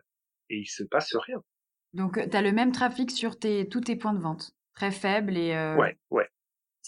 et 0.50 0.58
il 0.58 0.66
se 0.66 0.84
passe 0.84 1.16
rien. 1.16 1.42
Donc, 1.94 2.20
tu 2.30 2.36
as 2.36 2.42
le 2.42 2.52
même 2.52 2.72
trafic 2.72 3.10
sur 3.10 3.38
tes, 3.38 3.66
tous 3.70 3.80
tes 3.80 3.96
points 3.96 4.12
de 4.12 4.18
vente. 4.20 4.52
Très 4.74 4.90
faible 4.90 5.38
et 5.38 5.54
euh, 5.54 5.76
Ouais, 5.76 5.96
ouais. 6.10 6.28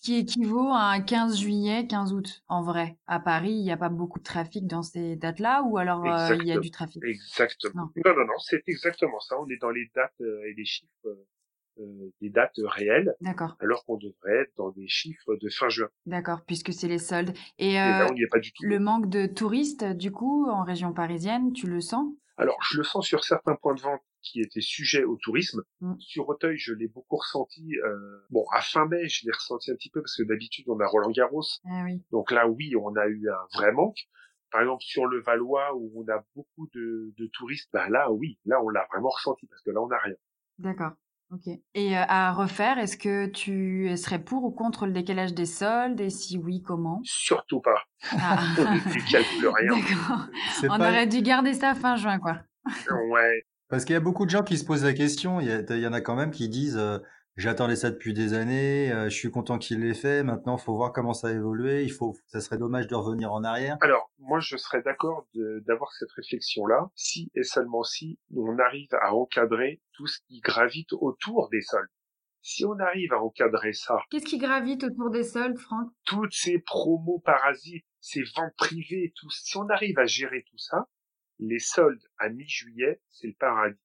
Qui 0.07 0.15
équivaut 0.19 0.69
à 0.71 0.91
un 0.93 1.01
15 1.01 1.37
juillet, 1.37 1.89
15 1.89 2.13
août. 2.13 2.45
En 2.47 2.63
vrai, 2.63 2.97
à 3.09 3.19
Paris, 3.19 3.51
il 3.51 3.63
n'y 3.65 3.73
a 3.73 3.77
pas 3.77 3.89
beaucoup 3.89 4.21
de 4.21 4.25
trafic 4.25 4.65
dans 4.69 4.85
ces 4.85 5.17
dates-là 5.17 5.63
ou 5.65 5.79
alors 5.79 6.07
euh, 6.07 6.37
il 6.37 6.47
y 6.47 6.53
a 6.53 6.59
du 6.59 6.71
trafic? 6.71 7.03
Exactement. 7.03 7.75
Non. 7.97 8.03
Non, 8.05 8.15
non, 8.17 8.25
non, 8.27 8.39
c'est 8.39 8.63
exactement 8.69 9.19
ça. 9.19 9.37
On 9.41 9.49
est 9.49 9.57
dans 9.57 9.71
les 9.71 9.91
dates 9.97 10.15
euh, 10.21 10.45
et 10.45 10.55
les 10.55 10.65
chiffres, 10.65 10.93
euh, 11.07 11.27
euh, 11.81 12.11
des 12.21 12.31
dates 12.31 12.55
réelles, 12.59 13.17
D'accord, 13.21 13.57
alors 13.59 13.85
qu'on 13.85 13.97
devrait 13.97 14.43
être 14.43 14.53
dans 14.57 14.71
des 14.71 14.87
chiffres 14.87 15.35
de 15.35 15.49
fin 15.49 15.69
juin. 15.69 15.89
d'accord, 16.07 16.43
puisque 16.47 16.73
c'est 16.73 16.87
les 16.89 16.99
soldes. 16.99 17.35
Et 17.59 17.75
Et 17.75 17.89
là, 17.89 18.07
on 18.09 18.15
n'y 18.15 18.23
est 18.23 18.29
pas 18.29 18.39
du 18.39 18.53
tout. 18.53 18.63
le 18.63 18.79
manque 18.79 19.09
de 19.09 19.27
touristes, 19.27 19.85
du 19.85 20.13
coup, 20.13 20.47
en 20.49 20.63
région 20.63 20.93
parisienne, 20.93 21.53
tu 21.53 21.67
le 21.67 21.81
sens? 21.81 22.07
Alors, 22.39 22.57
je 22.63 22.77
le 22.79 22.85
sens 22.85 23.07
sur 23.07 23.25
certains 23.25 23.55
points 23.55 23.75
de 23.75 23.81
vente 23.81 24.03
qui 24.21 24.41
étaient 24.41 24.61
sujets 24.61 25.05
au 25.05 25.17
tourisme. 25.17 25.63
Mm. 25.81 25.95
Sur 25.99 26.29
Auteuil, 26.29 26.59
je 26.59 26.73
l'ai 26.75 26.89
beaucoup 26.89 27.17
ressenti. 27.17 27.77
euh, 27.85 28.21
bon, 28.31 28.45
à 28.53 28.61
fin 28.61 28.87
mai, 28.87 29.09
je 29.09 29.25
l'ai 29.25 29.33
ressenti 29.33 29.71
un 29.71 29.75
petit 29.75 29.91
peu 29.91 30.03
parce 30.03 30.17
que 30.17 30.23
d'habitude, 30.23 30.67
on 30.69 30.79
a 30.81 30.87
Roland 30.87 31.11
Garros. 31.11 31.45
Ah 31.65 31.83
oui, 31.85 32.03
Donc 32.11 32.31
là, 32.31 32.47
oui, 32.49 32.75
on 32.77 32.95
a 32.97 33.07
eu 33.07 33.29
un 33.31 33.47
vrai 33.59 33.73
manque. 33.73 33.99
Par 34.51 34.61
exemple, 34.61 34.83
sur 34.85 35.07
le 35.07 35.21
Valois, 35.23 35.75
où 35.75 35.93
on 35.97 36.09
a 36.13 36.25
beaucoup 36.35 36.69
de, 36.75 37.13
de 37.17 37.27
touristes, 37.33 37.69
ben 37.73 37.89
là, 37.89 38.11
oui, 38.11 38.39
là, 38.45 38.63
on 38.63 38.69
l'a 38.69 38.87
vraiment 38.93 39.11
ressenti 39.11 39.47
parce 39.47 39.63
que 39.63 39.71
là, 39.71 39.81
on 39.81 39.89
n'a 39.89 39.99
rien. 39.99 40.15
d'accord. 40.59 40.93
Ok. 41.33 41.49
Et 41.75 41.97
euh, 41.99 42.03
à 42.09 42.33
refaire, 42.33 42.79
est-ce 42.79 42.97
que 42.97 43.27
tu 43.27 43.97
serais 43.97 44.21
pour 44.21 44.45
ou 44.45 44.51
contre 44.53 44.87
le 44.87 44.93
décalage 44.93 45.35
des 45.35 45.47
soldes? 45.47 46.01
Et 46.01 46.11
si 46.11 46.39
oui, 46.39 46.63
comment? 46.63 47.01
Surtout 47.05 47.61
pas. 47.61 47.83
Ah. 48.13 48.39
On 48.59 49.53
rien. 49.53 49.73
Pas- 50.69 50.77
aurait 50.79 51.07
dû 51.07 51.23
garder 51.23 51.55
ça 51.55 51.75
fin 51.75 51.97
juin, 51.97 52.19
quoi. 52.19 52.39
Ouais. 53.11 53.45
Parce 53.69 53.85
qu'il 53.85 53.95
y 53.95 53.97
a 53.97 54.01
beaucoup 54.01 54.25
de 54.25 54.31
gens 54.31 54.45
qui 54.45 54.57
se 54.57 54.65
posent 54.65 54.85
la 54.85 54.93
question. 54.93 55.41
Il 55.41 55.49
y, 55.49 55.53
a- 55.53 55.63
il 55.71 55.81
y 55.81 55.87
en 55.87 55.93
a 55.93 56.01
quand 56.01 56.15
même 56.15 56.31
qui 56.31 56.49
disent 56.49 56.77
euh, 56.79 56.99
J'attendais 57.37 57.77
ça 57.77 57.91
depuis 57.91 58.15
des 58.15 58.33
années, 58.33 58.91
euh, 58.91 59.11
je 59.11 59.15
suis 59.15 59.31
content 59.31 59.59
qu'il 59.59 59.81
l'ait 59.81 59.93
fait. 59.93 60.23
Maintenant, 60.23 60.57
faut 60.57 60.75
voir 60.75 60.93
comment 60.93 61.13
ça 61.13 61.29
a 61.29 61.33
évolué. 61.33 61.83
Il 61.85 61.93
faut, 61.93 62.17
ça 62.29 62.41
serait 62.41 62.57
dommage 62.57 62.87
de 62.87 62.95
revenir 62.95 63.31
en 63.31 63.45
arrière. 63.45 63.77
Alors, 63.83 64.11
moi, 64.19 64.41
je 64.41 64.57
serais 64.57 64.81
d'accord 64.81 65.27
de- 65.35 65.63
d'avoir 65.67 65.93
cette 65.93 66.11
réflexion-là, 66.13 66.91
si 66.95 67.31
et 67.35 67.43
seulement 67.43 67.83
si 67.83 68.19
on 68.35 68.59
arrive 68.59 68.89
à 69.03 69.15
encadrer 69.15 69.83
tout 69.93 70.07
ce 70.07 70.21
qui 70.27 70.41
gravite 70.41 70.95
autour 70.95 71.51
des 71.51 71.61
soldes. 71.61 71.91
Si 72.41 72.65
on 72.65 72.79
arrive 72.79 73.13
à 73.13 73.21
encadrer 73.21 73.75
ça, 73.75 73.99
Qu'est-ce 74.11 74.25
qui 74.25 74.39
gravite 74.39 74.85
autour 74.85 75.11
des 75.11 75.25
soldes, 75.25 75.59
Franck? 75.59 75.91
Toutes 76.07 76.33
ces 76.33 76.59
promos 76.61 77.19
parasites, 77.19 77.85
ces 78.01 78.23
ventes 78.35 78.55
privées, 78.57 79.13
tout, 79.17 79.29
si 79.31 79.57
on 79.59 79.69
arrive 79.69 79.99
à 79.99 80.07
gérer 80.07 80.43
tout 80.49 80.57
ça, 80.59 80.87
les 81.39 81.59
soldes 81.59 82.01
à 82.19 82.31
mi-juillet, 82.31 83.03
c'est 83.11 83.27
le 83.27 83.35
paradis. 83.39 83.77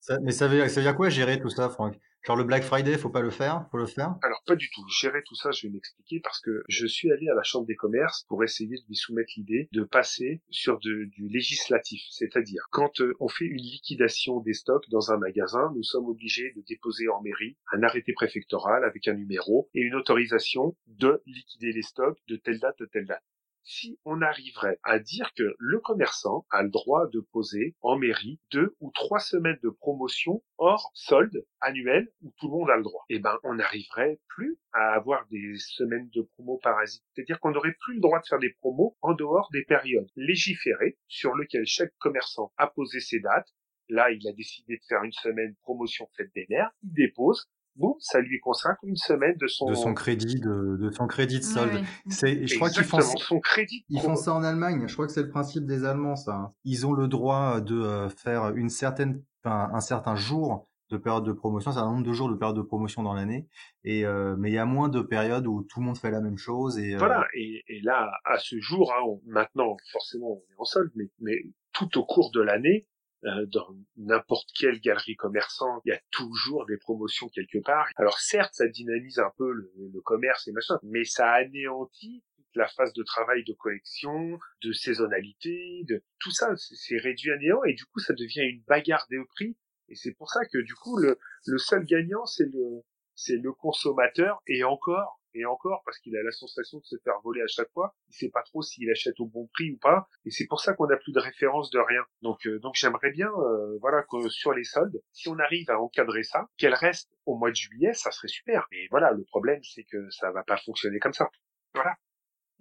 Ça- 0.00 0.18
mais 0.20 0.32
ça 0.32 0.48
veut, 0.48 0.68
ça 0.68 0.80
veut 0.80 0.86
dire 0.86 0.96
quoi 0.96 1.08
gérer 1.08 1.40
tout 1.40 1.50
ça, 1.50 1.70
Franck? 1.70 1.98
Genre 2.22 2.36
le 2.36 2.44
Black 2.44 2.62
Friday, 2.62 2.98
faut 2.98 3.08
pas 3.08 3.22
le 3.22 3.30
faire 3.30 3.66
Faut 3.70 3.78
le 3.78 3.86
faire? 3.86 4.14
Alors 4.22 4.42
pas 4.46 4.54
du 4.54 4.68
tout. 4.70 4.82
Gérer 5.00 5.22
tout 5.26 5.34
ça, 5.34 5.50
je 5.52 5.66
vais 5.66 5.72
m'expliquer 5.72 6.20
parce 6.20 6.38
que 6.40 6.62
je 6.68 6.86
suis 6.86 7.10
allé 7.10 7.28
à 7.30 7.34
la 7.34 7.42
Chambre 7.42 7.66
des 7.66 7.76
commerces 7.76 8.24
pour 8.28 8.44
essayer 8.44 8.76
de 8.76 8.82
lui 8.88 8.96
soumettre 8.96 9.30
l'idée 9.36 9.68
de 9.72 9.84
passer 9.84 10.42
sur 10.50 10.78
de- 10.80 11.04
du 11.06 11.28
législatif. 11.28 12.02
C'est-à-dire, 12.10 12.62
quand 12.70 13.00
euh, 13.00 13.14
on 13.20 13.28
fait 13.28 13.46
une 13.46 13.56
liquidation 13.62 14.40
des 14.40 14.52
stocks 14.52 14.88
dans 14.90 15.10
un 15.12 15.16
magasin, 15.16 15.72
nous 15.74 15.82
sommes 15.82 16.06
obligés 16.08 16.52
de 16.56 16.62
déposer 16.68 17.08
en 17.08 17.22
mairie 17.22 17.56
un 17.72 17.82
arrêté 17.82 18.12
préfectoral 18.12 18.84
avec 18.84 19.08
un 19.08 19.14
numéro 19.14 19.70
et 19.74 19.80
une 19.80 19.94
autorisation 19.94 20.76
de 20.88 21.22
liquider 21.26 21.72
les 21.72 21.82
stocks 21.82 22.18
de 22.28 22.36
telle 22.36 22.58
date 22.58 22.80
à 22.82 22.86
telle 22.92 23.06
date. 23.06 23.22
Si 23.62 23.98
on 24.04 24.22
arriverait 24.22 24.80
à 24.82 24.98
dire 24.98 25.32
que 25.34 25.54
le 25.58 25.80
commerçant 25.80 26.46
a 26.50 26.62
le 26.62 26.70
droit 26.70 27.06
de 27.08 27.20
poser 27.20 27.76
en 27.82 27.98
mairie 27.98 28.40
deux 28.50 28.74
ou 28.80 28.90
trois 28.90 29.20
semaines 29.20 29.58
de 29.62 29.68
promotion 29.68 30.42
hors 30.56 30.90
solde 30.94 31.46
annuel 31.60 32.10
où 32.22 32.32
tout 32.38 32.46
le 32.46 32.52
monde 32.52 32.70
a 32.70 32.76
le 32.76 32.82
droit, 32.82 33.04
eh 33.10 33.18
ben 33.18 33.38
on 33.44 33.54
n'arriverait 33.54 34.18
plus 34.28 34.58
à 34.72 34.94
avoir 34.94 35.26
des 35.28 35.56
semaines 35.58 36.08
de 36.10 36.22
promo 36.22 36.58
parasites. 36.58 37.04
C'est-à-dire 37.12 37.38
qu'on 37.38 37.50
n'aurait 37.50 37.76
plus 37.80 37.94
le 37.94 38.00
droit 38.00 38.20
de 38.20 38.26
faire 38.26 38.38
des 38.38 38.54
promos 38.54 38.96
en 39.02 39.12
dehors 39.12 39.48
des 39.52 39.64
périodes 39.64 40.10
légiférées 40.16 40.98
sur 41.06 41.36
lesquelles 41.36 41.66
chaque 41.66 41.94
commerçant 41.98 42.52
a 42.56 42.66
posé 42.66 42.98
ses 43.00 43.20
dates. 43.20 43.54
Là, 43.88 44.10
il 44.10 44.26
a 44.28 44.32
décidé 44.32 44.76
de 44.78 44.84
faire 44.88 45.02
une 45.02 45.12
semaine 45.12 45.54
promotion 45.62 46.08
fête 46.16 46.32
des 46.34 46.46
mères, 46.48 46.70
il 46.82 46.92
dépose, 46.92 47.50
boum, 47.80 47.94
ça 47.98 48.20
lui 48.20 48.38
consacre 48.40 48.78
une 48.84 48.94
semaine 48.96 49.34
de 49.40 49.46
son 49.48 49.66
de 49.66 49.74
son 49.74 49.94
crédit 49.94 50.38
de, 50.40 50.76
de 50.80 50.90
son 50.90 51.06
crédit 51.06 51.38
de 51.38 51.44
solde. 51.44 51.72
oui. 51.74 51.80
C'est, 52.08 52.46
je 52.46 52.54
crois 52.56 52.70
qu'ils 52.70 52.84
font 52.84 53.00
son 53.00 53.40
crédit. 53.40 53.84
Ils 53.88 54.00
font 54.00 54.14
ça 54.16 54.32
en 54.34 54.44
Allemagne. 54.44 54.84
Je 54.86 54.92
crois 54.94 55.06
que 55.06 55.12
c'est 55.12 55.22
le 55.22 55.30
principe 55.30 55.64
des 55.66 55.84
Allemands, 55.84 56.16
ça. 56.16 56.34
hein. 56.34 56.52
Ils 56.64 56.86
ont 56.86 56.92
le 56.92 57.08
droit 57.08 57.60
de 57.60 57.74
euh, 57.80 58.08
faire 58.08 58.50
une 58.54 58.68
certaine, 58.68 59.22
enfin, 59.42 59.70
un 59.74 59.80
certain 59.80 60.14
jour 60.14 60.68
de 60.90 60.96
période 60.96 61.24
de 61.24 61.32
promotion, 61.32 61.70
c'est 61.70 61.78
un 61.78 61.84
nombre 61.86 62.04
de 62.04 62.12
jours 62.12 62.28
de 62.28 62.34
période 62.34 62.56
de 62.56 62.62
promotion 62.62 63.04
dans 63.04 63.14
l'année. 63.14 63.46
Et 63.84 64.04
euh, 64.04 64.34
mais 64.36 64.50
il 64.50 64.54
y 64.54 64.58
a 64.58 64.64
moins 64.66 64.88
de 64.88 65.00
périodes 65.00 65.46
où 65.46 65.62
tout 65.62 65.78
le 65.78 65.86
monde 65.86 65.96
fait 65.96 66.10
la 66.10 66.20
même 66.20 66.36
chose. 66.36 66.78
Et 66.80 66.94
euh, 66.94 66.98
Voilà, 66.98 67.24
et, 67.34 67.62
et 67.68 67.80
là, 67.82 68.10
à 68.24 68.38
ce 68.38 68.58
jour, 68.60 68.92
hein, 68.92 69.00
on- 69.06 69.20
maintenant, 69.24 69.76
forcément, 69.92 70.32
on 70.32 70.36
est 70.52 70.56
en 70.58 70.64
solde, 70.64 70.90
mais, 70.96 71.04
mais 71.20 71.36
tout 71.72 71.96
au 71.96 72.04
cours 72.04 72.32
de 72.32 72.40
l'année, 72.40 72.86
dans 73.22 73.76
n'importe 73.96 74.48
quelle 74.58 74.80
galerie 74.80 75.16
commerçant, 75.16 75.80
il 75.84 75.90
y 75.90 75.92
a 75.92 76.00
toujours 76.10 76.66
des 76.66 76.78
promotions 76.78 77.28
quelque 77.28 77.58
part. 77.58 77.86
Alors 77.96 78.18
certes, 78.18 78.54
ça 78.54 78.66
dynamise 78.66 79.18
un 79.18 79.30
peu 79.36 79.52
le, 79.52 79.70
le 79.92 80.00
commerce 80.00 80.48
et 80.48 80.52
machin, 80.52 80.78
mais 80.82 81.04
ça 81.04 81.30
anéantit 81.30 82.22
la 82.54 82.66
phase 82.66 82.92
de 82.94 83.02
travail 83.02 83.44
de 83.44 83.52
collection, 83.52 84.38
de 84.62 84.72
saisonnalité, 84.72 85.84
de 85.88 86.02
tout 86.18 86.32
ça, 86.32 86.54
c'est 86.56 86.98
réduit 86.98 87.30
à 87.30 87.36
néant, 87.36 87.62
et 87.64 87.74
du 87.74 87.84
coup, 87.84 88.00
ça 88.00 88.12
devient 88.14 88.42
une 88.42 88.62
bagarre 88.66 89.06
des 89.10 89.18
prix. 89.28 89.56
Et 89.88 89.94
c'est 89.94 90.12
pour 90.14 90.30
ça 90.30 90.40
que 90.46 90.58
du 90.58 90.74
coup, 90.74 90.96
le, 90.96 91.18
le 91.46 91.58
seul 91.58 91.84
gagnant, 91.84 92.26
c'est 92.26 92.46
le, 92.46 92.82
c'est 93.14 93.36
le 93.36 93.52
consommateur, 93.52 94.40
et 94.46 94.64
encore, 94.64 95.19
et 95.34 95.44
encore, 95.44 95.82
parce 95.84 95.98
qu'il 95.98 96.16
a 96.16 96.22
la 96.22 96.30
sensation 96.30 96.78
de 96.78 96.84
se 96.84 96.96
faire 97.04 97.14
voler 97.22 97.42
à 97.42 97.46
chaque 97.46 97.70
fois, 97.72 97.94
il 98.08 98.14
sait 98.14 98.30
pas 98.30 98.42
trop 98.42 98.62
s'il 98.62 98.90
achète 98.90 99.18
au 99.20 99.26
bon 99.26 99.48
prix 99.52 99.72
ou 99.72 99.78
pas, 99.78 100.08
et 100.24 100.30
c'est 100.30 100.46
pour 100.46 100.60
ça 100.60 100.74
qu'on 100.74 100.86
n'a 100.86 100.96
plus 100.96 101.12
de 101.12 101.20
référence 101.20 101.70
de 101.70 101.78
rien. 101.78 102.02
Donc, 102.22 102.46
euh, 102.46 102.58
donc 102.60 102.74
j'aimerais 102.76 103.10
bien, 103.10 103.28
euh, 103.28 103.78
voilà, 103.80 104.04
que 104.10 104.28
sur 104.28 104.52
les 104.52 104.64
soldes, 104.64 105.00
si 105.12 105.28
on 105.28 105.38
arrive 105.38 105.70
à 105.70 105.80
encadrer 105.80 106.22
ça, 106.22 106.46
qu'elle 106.56 106.74
reste 106.74 107.10
au 107.26 107.36
mois 107.36 107.50
de 107.50 107.56
juillet, 107.56 107.92
ça 107.94 108.10
serait 108.10 108.28
super. 108.28 108.66
Mais 108.70 108.86
voilà, 108.90 109.12
le 109.12 109.24
problème, 109.24 109.60
c'est 109.62 109.84
que 109.84 110.08
ça 110.10 110.30
va 110.30 110.42
pas 110.42 110.56
fonctionner 110.56 110.98
comme 110.98 111.12
ça. 111.12 111.28
Voilà. 111.74 111.94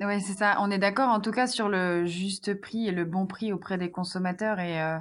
Oui, 0.02 0.22
c'est 0.22 0.34
ça. 0.34 0.58
On 0.62 0.72
est 0.72 0.80
d'accord 0.80 1.10
en 1.10 1.20
tout 1.20 1.32
cas 1.32 1.48
sur 1.48 1.68
le 1.68 2.06
juste 2.06 2.60
prix 2.62 2.88
et 2.88 2.92
le 2.92 3.04
bon 3.04 3.28
prix 3.28 3.52
auprès 3.52 3.78
des 3.78 3.92
consommateurs. 3.92 4.60
Et, 4.60 4.82
euh, 4.82 4.98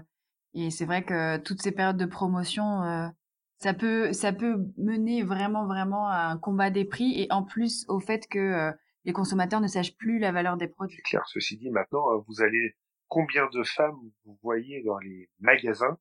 et 0.54 0.70
c'est 0.70 0.86
vrai 0.86 1.04
que 1.04 1.36
toutes 1.38 1.62
ces 1.62 1.70
périodes 1.70 1.96
de 1.96 2.06
promotion, 2.06 2.82
euh, 2.82 3.08
ça 3.58 3.74
peut, 3.74 4.12
ça 4.12 4.32
peut 4.32 4.56
mener 4.76 5.22
vraiment, 5.22 5.66
vraiment 5.66 6.08
à 6.08 6.28
un 6.28 6.38
combat 6.38 6.70
des 6.70 6.84
prix 6.84 7.20
et 7.20 7.26
en 7.32 7.42
plus 7.44 7.84
au 7.88 8.00
fait 8.00 8.26
que 8.28 8.38
euh, 8.38 8.72
les 9.04 9.12
consommateurs 9.12 9.60
ne 9.60 9.66
sachent 9.68 9.96
plus 9.96 10.18
la 10.18 10.32
valeur 10.32 10.56
des 10.56 10.66
C'est 10.66 10.72
produits. 10.72 11.02
clair. 11.02 11.22
Ceci 11.26 11.56
dit, 11.58 11.70
maintenant, 11.70 12.08
euh, 12.14 12.22
vous 12.28 12.42
allez, 12.42 12.76
combien 13.08 13.46
de 13.52 13.62
femmes 13.64 13.98
vous 14.24 14.38
voyez 14.42 14.82
dans 14.84 14.98
les 14.98 15.28
magasins 15.40 15.98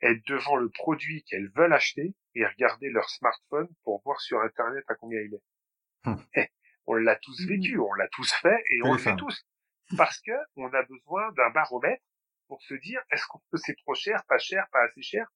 être 0.00 0.24
devant 0.28 0.56
le 0.56 0.68
produit 0.70 1.24
qu'elles 1.24 1.50
veulent 1.56 1.72
acheter 1.72 2.14
et 2.34 2.46
regarder 2.46 2.88
leur 2.90 3.08
smartphone 3.10 3.68
pour 3.82 4.00
voir 4.04 4.20
sur 4.20 4.40
Internet 4.40 4.84
à 4.88 4.94
combien 4.94 5.20
il 5.20 5.34
est? 5.34 5.42
Hum. 6.06 6.24
Eh, 6.36 6.46
on 6.86 6.94
l'a 6.94 7.16
tous 7.16 7.40
Mhm. 7.42 7.48
vécu, 7.48 7.78
on 7.78 7.92
l'a 7.94 8.08
tous 8.08 8.32
fait 8.34 8.62
et 8.70 8.82
on 8.84 8.92
le 8.92 8.98
fait 8.98 9.14
tous. 9.16 9.44
Parce 9.96 10.20
que 10.20 10.32
on 10.56 10.66
a 10.72 10.82
besoin 10.82 11.32
d'un 11.32 11.50
baromètre 11.50 12.02
pour 12.46 12.62
se 12.62 12.74
dire 12.74 13.00
est-ce 13.10 13.24
que 13.26 13.56
c'est 13.58 13.76
trop 13.84 13.94
cher, 13.94 14.22
pas 14.28 14.38
cher, 14.38 14.66
pas 14.72 14.82
assez 14.84 15.02
cher? 15.02 15.26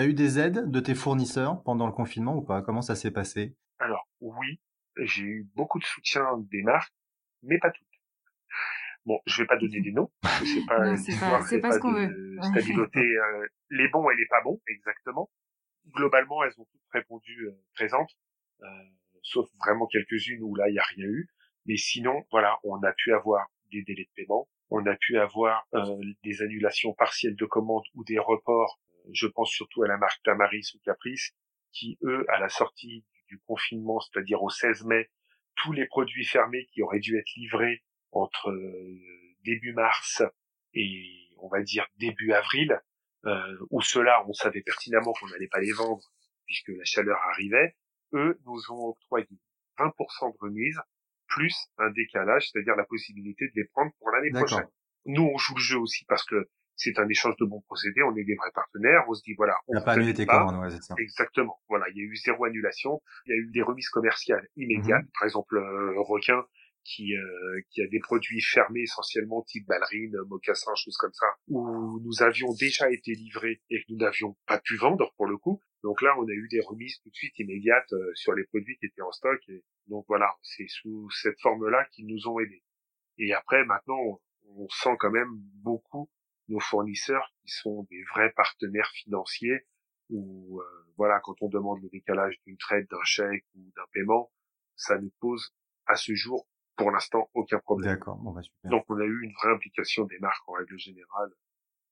T'as 0.00 0.06
eu 0.06 0.14
des 0.14 0.38
aides 0.38 0.70
de 0.70 0.80
tes 0.80 0.94
fournisseurs 0.94 1.62
pendant 1.62 1.84
le 1.84 1.92
confinement 1.92 2.34
ou 2.34 2.40
pas? 2.40 2.62
Comment 2.62 2.80
ça 2.80 2.96
s'est 2.96 3.10
passé? 3.10 3.54
Alors 3.78 4.08
oui, 4.22 4.58
j'ai 4.96 5.24
eu 5.24 5.46
beaucoup 5.54 5.78
de 5.78 5.84
soutien 5.84 6.24
des 6.50 6.62
marques, 6.62 6.94
mais 7.42 7.58
pas 7.58 7.70
toutes. 7.70 7.86
Bon, 9.04 9.20
je 9.26 9.42
vais 9.42 9.46
pas 9.46 9.58
donner 9.58 9.82
des 9.82 9.92
noms, 9.92 10.10
parce 10.22 10.40
que 10.40 10.46
c'est 10.46 10.66
pas, 10.66 10.96
c'est 10.96 11.60
pas, 11.60 11.72
ce 11.72 11.78
qu'on 11.78 11.92
veut. 11.92 12.38
Stabilité, 12.42 12.98
euh, 12.98 13.46
les 13.68 13.88
bons 13.88 14.08
et 14.08 14.16
les 14.16 14.24
pas 14.24 14.40
bons, 14.42 14.58
exactement. 14.68 15.30
Globalement, 15.94 16.44
elles 16.44 16.54
ont 16.56 16.64
toutes 16.64 16.88
répondu 16.94 17.48
euh, 17.48 17.62
présentes, 17.74 18.16
euh, 18.62 18.66
sauf 19.22 19.50
vraiment 19.58 19.86
quelques-unes 19.86 20.42
où 20.42 20.54
là, 20.54 20.70
il 20.70 20.72
n'y 20.72 20.78
a 20.78 20.84
rien 20.96 21.08
eu. 21.08 21.28
Mais 21.66 21.76
sinon, 21.76 22.24
voilà, 22.30 22.58
on 22.64 22.82
a 22.84 22.92
pu 22.92 23.12
avoir 23.12 23.48
des 23.70 23.82
délais 23.82 24.04
de 24.04 24.14
paiement, 24.16 24.48
on 24.70 24.86
a 24.86 24.96
pu 24.96 25.18
avoir 25.18 25.68
des 26.24 26.40
annulations 26.40 26.94
partielles 26.94 27.36
de 27.36 27.44
commandes 27.44 27.84
ou 27.94 28.02
des 28.04 28.18
reports. 28.18 28.80
Je 29.12 29.26
pense 29.26 29.50
surtout 29.50 29.82
à 29.82 29.88
la 29.88 29.96
marque 29.96 30.22
Tamaris 30.22 30.72
ou 30.74 30.78
Caprice, 30.84 31.32
qui 31.72 31.98
eux, 32.02 32.24
à 32.28 32.38
la 32.38 32.48
sortie 32.48 33.04
du 33.28 33.38
confinement, 33.40 34.00
c'est-à-dire 34.00 34.42
au 34.42 34.50
16 34.50 34.84
mai, 34.84 35.10
tous 35.56 35.72
les 35.72 35.86
produits 35.86 36.24
fermés 36.24 36.66
qui 36.72 36.82
auraient 36.82 37.00
dû 37.00 37.18
être 37.18 37.30
livrés 37.36 37.82
entre 38.12 38.50
euh, 38.50 39.00
début 39.44 39.72
mars 39.72 40.22
et 40.74 41.28
on 41.38 41.48
va 41.48 41.62
dire 41.62 41.86
début 41.96 42.32
avril, 42.32 42.80
euh, 43.26 43.56
où 43.70 43.80
ceux-là, 43.82 44.24
on 44.26 44.32
savait 44.32 44.62
pertinemment 44.62 45.12
qu'on 45.12 45.28
n'allait 45.28 45.48
pas 45.48 45.60
les 45.60 45.72
vendre 45.72 46.02
puisque 46.46 46.68
la 46.68 46.84
chaleur 46.84 47.18
arrivait, 47.30 47.76
eux 48.12 48.38
nous 48.44 48.60
ont 48.70 48.88
octroyé 48.88 49.28
20% 49.78 50.32
de 50.32 50.38
remise 50.40 50.80
plus 51.28 51.54
un 51.78 51.90
décalage, 51.90 52.50
c'est-à-dire 52.50 52.74
la 52.74 52.84
possibilité 52.84 53.46
de 53.46 53.52
les 53.54 53.64
prendre 53.64 53.92
pour 53.98 54.10
l'année 54.10 54.30
prochaine. 54.30 54.66
Nous, 55.06 55.22
on 55.22 55.38
joue 55.38 55.54
le 55.54 55.60
jeu 55.60 55.78
aussi 55.78 56.04
parce 56.06 56.24
que 56.24 56.48
c'est 56.80 56.98
un 56.98 57.08
échange 57.08 57.34
de 57.38 57.44
bons 57.44 57.60
procédés, 57.60 58.02
on 58.02 58.16
est 58.16 58.24
des 58.24 58.34
vrais 58.34 58.50
partenaires, 58.54 59.04
on 59.06 59.12
se 59.12 59.22
dit 59.22 59.34
voilà, 59.36 59.54
on 59.68 59.74
n'a 59.74 59.82
pas 59.82 59.92
annulé 59.92 60.14
tes 60.14 60.24
commandes, 60.24 60.58
ouais, 60.62 60.70
c'est 60.70 60.82
ça. 60.82 60.94
Exactement. 60.98 61.60
Voilà, 61.68 61.86
il 61.90 61.98
y 61.98 62.00
a 62.00 62.04
eu 62.04 62.16
zéro 62.16 62.44
annulation, 62.44 63.02
il 63.26 63.30
y 63.30 63.32
a 63.34 63.36
eu 63.36 63.50
des 63.52 63.62
remises 63.62 63.90
commerciales 63.90 64.48
immédiates, 64.56 65.04
mhm. 65.04 65.10
par 65.18 65.24
exemple 65.24 65.56
euh, 65.58 66.00
Requin 66.00 66.42
qui 66.82 67.14
euh, 67.14 67.60
qui 67.70 67.82
a 67.82 67.86
des 67.86 68.00
produits 68.00 68.40
fermés 68.40 68.80
essentiellement 68.80 69.42
type 69.42 69.66
ballerine, 69.66 70.16
mocassin, 70.28 70.72
choses 70.74 70.96
comme 70.96 71.12
ça, 71.12 71.26
où 71.48 72.00
nous 72.00 72.22
avions 72.22 72.48
déjà 72.58 72.90
été 72.90 73.12
livrés 73.12 73.60
et 73.68 73.80
que 73.80 73.84
nous 73.90 73.98
n'avions 73.98 74.34
pas 74.46 74.58
pu 74.58 74.76
vendre 74.76 75.12
pour 75.16 75.26
le 75.26 75.36
coup. 75.36 75.60
Donc 75.82 76.00
là, 76.00 76.14
on 76.18 76.24
a 76.24 76.32
eu 76.32 76.48
des 76.50 76.60
remises 76.60 76.98
tout 77.02 77.10
de 77.10 77.14
suite 77.14 77.38
immédiates 77.38 77.92
euh, 77.92 78.10
sur 78.14 78.32
les 78.32 78.44
produits 78.44 78.78
qui 78.78 78.86
étaient 78.86 79.02
en 79.02 79.12
stock. 79.12 79.38
Et 79.48 79.62
donc 79.88 80.06
voilà, 80.08 80.34
c'est 80.42 80.68
sous 80.68 81.10
cette 81.10 81.38
forme-là 81.42 81.86
qu'ils 81.92 82.06
nous 82.06 82.26
ont 82.26 82.40
aidés. 82.40 82.62
Et 83.18 83.34
après, 83.34 83.64
maintenant, 83.66 84.20
on 84.56 84.68
sent 84.70 84.96
quand 84.98 85.10
même 85.10 85.30
beaucoup 85.62 86.08
nos 86.50 86.60
fournisseurs 86.60 87.32
qui 87.42 87.50
sont 87.50 87.86
des 87.90 88.02
vrais 88.12 88.32
partenaires 88.32 88.90
financiers 88.92 89.66
où 90.10 90.60
euh, 90.60 90.64
voilà 90.96 91.20
quand 91.20 91.36
on 91.40 91.48
demande 91.48 91.80
le 91.82 91.88
décalage 91.88 92.38
d'une 92.44 92.58
traite, 92.58 92.90
d'un 92.90 93.02
chèque 93.04 93.46
ou 93.54 93.60
d'un 93.76 93.84
paiement, 93.92 94.30
ça 94.76 94.98
ne 94.98 95.08
pose 95.20 95.54
à 95.86 95.94
ce 95.94 96.14
jour 96.14 96.46
pour 96.76 96.90
l'instant 96.90 97.30
aucun 97.34 97.58
problème. 97.60 97.94
D'accord, 97.94 98.16
bon 98.16 98.32
bah 98.32 98.42
super. 98.42 98.70
Donc 98.70 98.84
on 98.88 98.98
a 98.98 99.04
eu 99.04 99.22
une 99.22 99.32
vraie 99.32 99.52
implication 99.52 100.04
des 100.04 100.18
marques 100.18 100.46
en 100.48 100.52
règle 100.52 100.78
générale. 100.78 101.30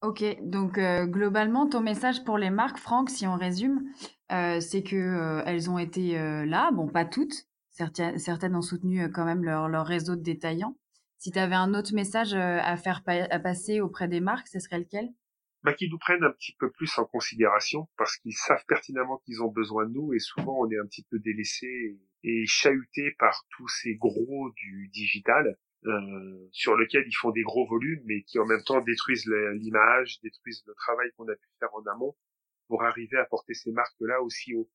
Ok, 0.02 0.24
donc 0.42 0.78
euh, 0.78 1.06
globalement 1.06 1.68
ton 1.68 1.80
message 1.80 2.24
pour 2.24 2.38
les 2.38 2.50
marques, 2.50 2.78
Franck, 2.78 3.10
si 3.10 3.26
on 3.26 3.36
résume, 3.36 3.82
euh, 4.30 4.60
c'est 4.60 4.82
que 4.82 5.42
elles 5.44 5.70
ont 5.70 5.78
été 5.78 6.16
là, 6.46 6.70
bon 6.70 6.88
pas 6.88 7.04
toutes, 7.04 7.48
certaines, 7.70 8.18
certaines 8.18 8.54
ont 8.54 8.62
soutenu 8.62 9.10
quand 9.10 9.24
même 9.24 9.42
leur, 9.42 9.68
leur 9.68 9.86
réseau 9.86 10.14
de 10.14 10.22
détaillants, 10.22 10.76
si 11.18 11.32
tu 11.32 11.38
avais 11.38 11.54
un 11.54 11.74
autre 11.74 11.94
message 11.94 12.34
euh, 12.34 12.58
à 12.62 12.76
faire 12.76 13.02
à 13.06 13.38
passer 13.38 13.80
auprès 13.80 14.08
des 14.08 14.20
marques, 14.20 14.48
ce 14.48 14.60
serait 14.60 14.78
lequel? 14.78 15.08
Bah, 15.64 15.74
qu'ils 15.74 15.90
nous 15.90 15.98
prennent 15.98 16.22
un 16.22 16.30
petit 16.30 16.54
peu 16.58 16.70
plus 16.70 16.96
en 16.98 17.04
considération 17.04 17.88
parce 17.96 18.16
qu'ils 18.18 18.36
savent 18.36 18.64
pertinemment 18.68 19.18
qu'ils 19.26 19.42
ont 19.42 19.50
besoin 19.50 19.86
de 19.86 19.92
nous 19.92 20.14
et 20.14 20.20
souvent 20.20 20.56
on 20.60 20.70
est 20.70 20.78
un 20.78 20.86
petit 20.86 21.04
peu 21.10 21.18
délaissé 21.18 21.98
et 22.22 22.46
chahuté 22.46 23.10
par 23.18 23.44
tous 23.56 23.66
ces 23.68 23.96
gros 23.96 24.50
du 24.54 24.88
digital 24.92 25.58
euh, 25.84 26.48
sur 26.52 26.76
lequel 26.76 27.04
ils 27.06 27.16
font 27.16 27.30
des 27.30 27.42
gros 27.42 27.66
volumes 27.66 28.02
mais 28.04 28.22
qui 28.22 28.38
en 28.38 28.46
même 28.46 28.62
temps 28.62 28.80
détruisent 28.80 29.26
l'image, 29.54 30.20
détruisent 30.22 30.62
le 30.66 30.74
travail 30.74 31.10
qu'on 31.16 31.28
a 31.28 31.34
pu 31.34 31.48
faire 31.58 31.74
en 31.74 31.84
amont 31.92 32.16
pour 32.68 32.84
arriver 32.84 33.18
à 33.18 33.24
porter 33.24 33.54
ces 33.54 33.72
marques-là 33.72 34.22
aussi 34.22 34.54
haut. 34.54 34.70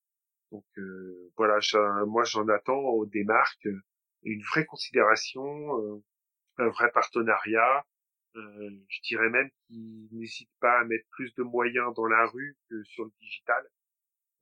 Donc 0.52 0.66
euh, 0.78 1.32
voilà, 1.38 1.60
moi 2.06 2.26
j'en 2.26 2.48
attends 2.50 3.06
des 3.06 3.24
marques 3.24 3.68
une 4.26 4.42
vraie 4.42 4.66
considération, 4.66 5.44
euh, 5.44 6.04
un 6.58 6.70
vrai 6.70 6.92
partenariat. 6.92 7.86
Euh, 8.36 8.70
je 8.88 9.02
dirais 9.04 9.30
même 9.30 9.50
qu'ils 9.68 10.08
n'hésitent 10.12 10.50
pas 10.60 10.80
à 10.80 10.84
mettre 10.86 11.06
plus 11.12 11.34
de 11.36 11.44
moyens 11.44 11.94
dans 11.96 12.06
la 12.06 12.26
rue 12.26 12.58
que 12.70 12.84
sur 12.84 13.06
le 13.06 13.12
digital. 13.22 13.64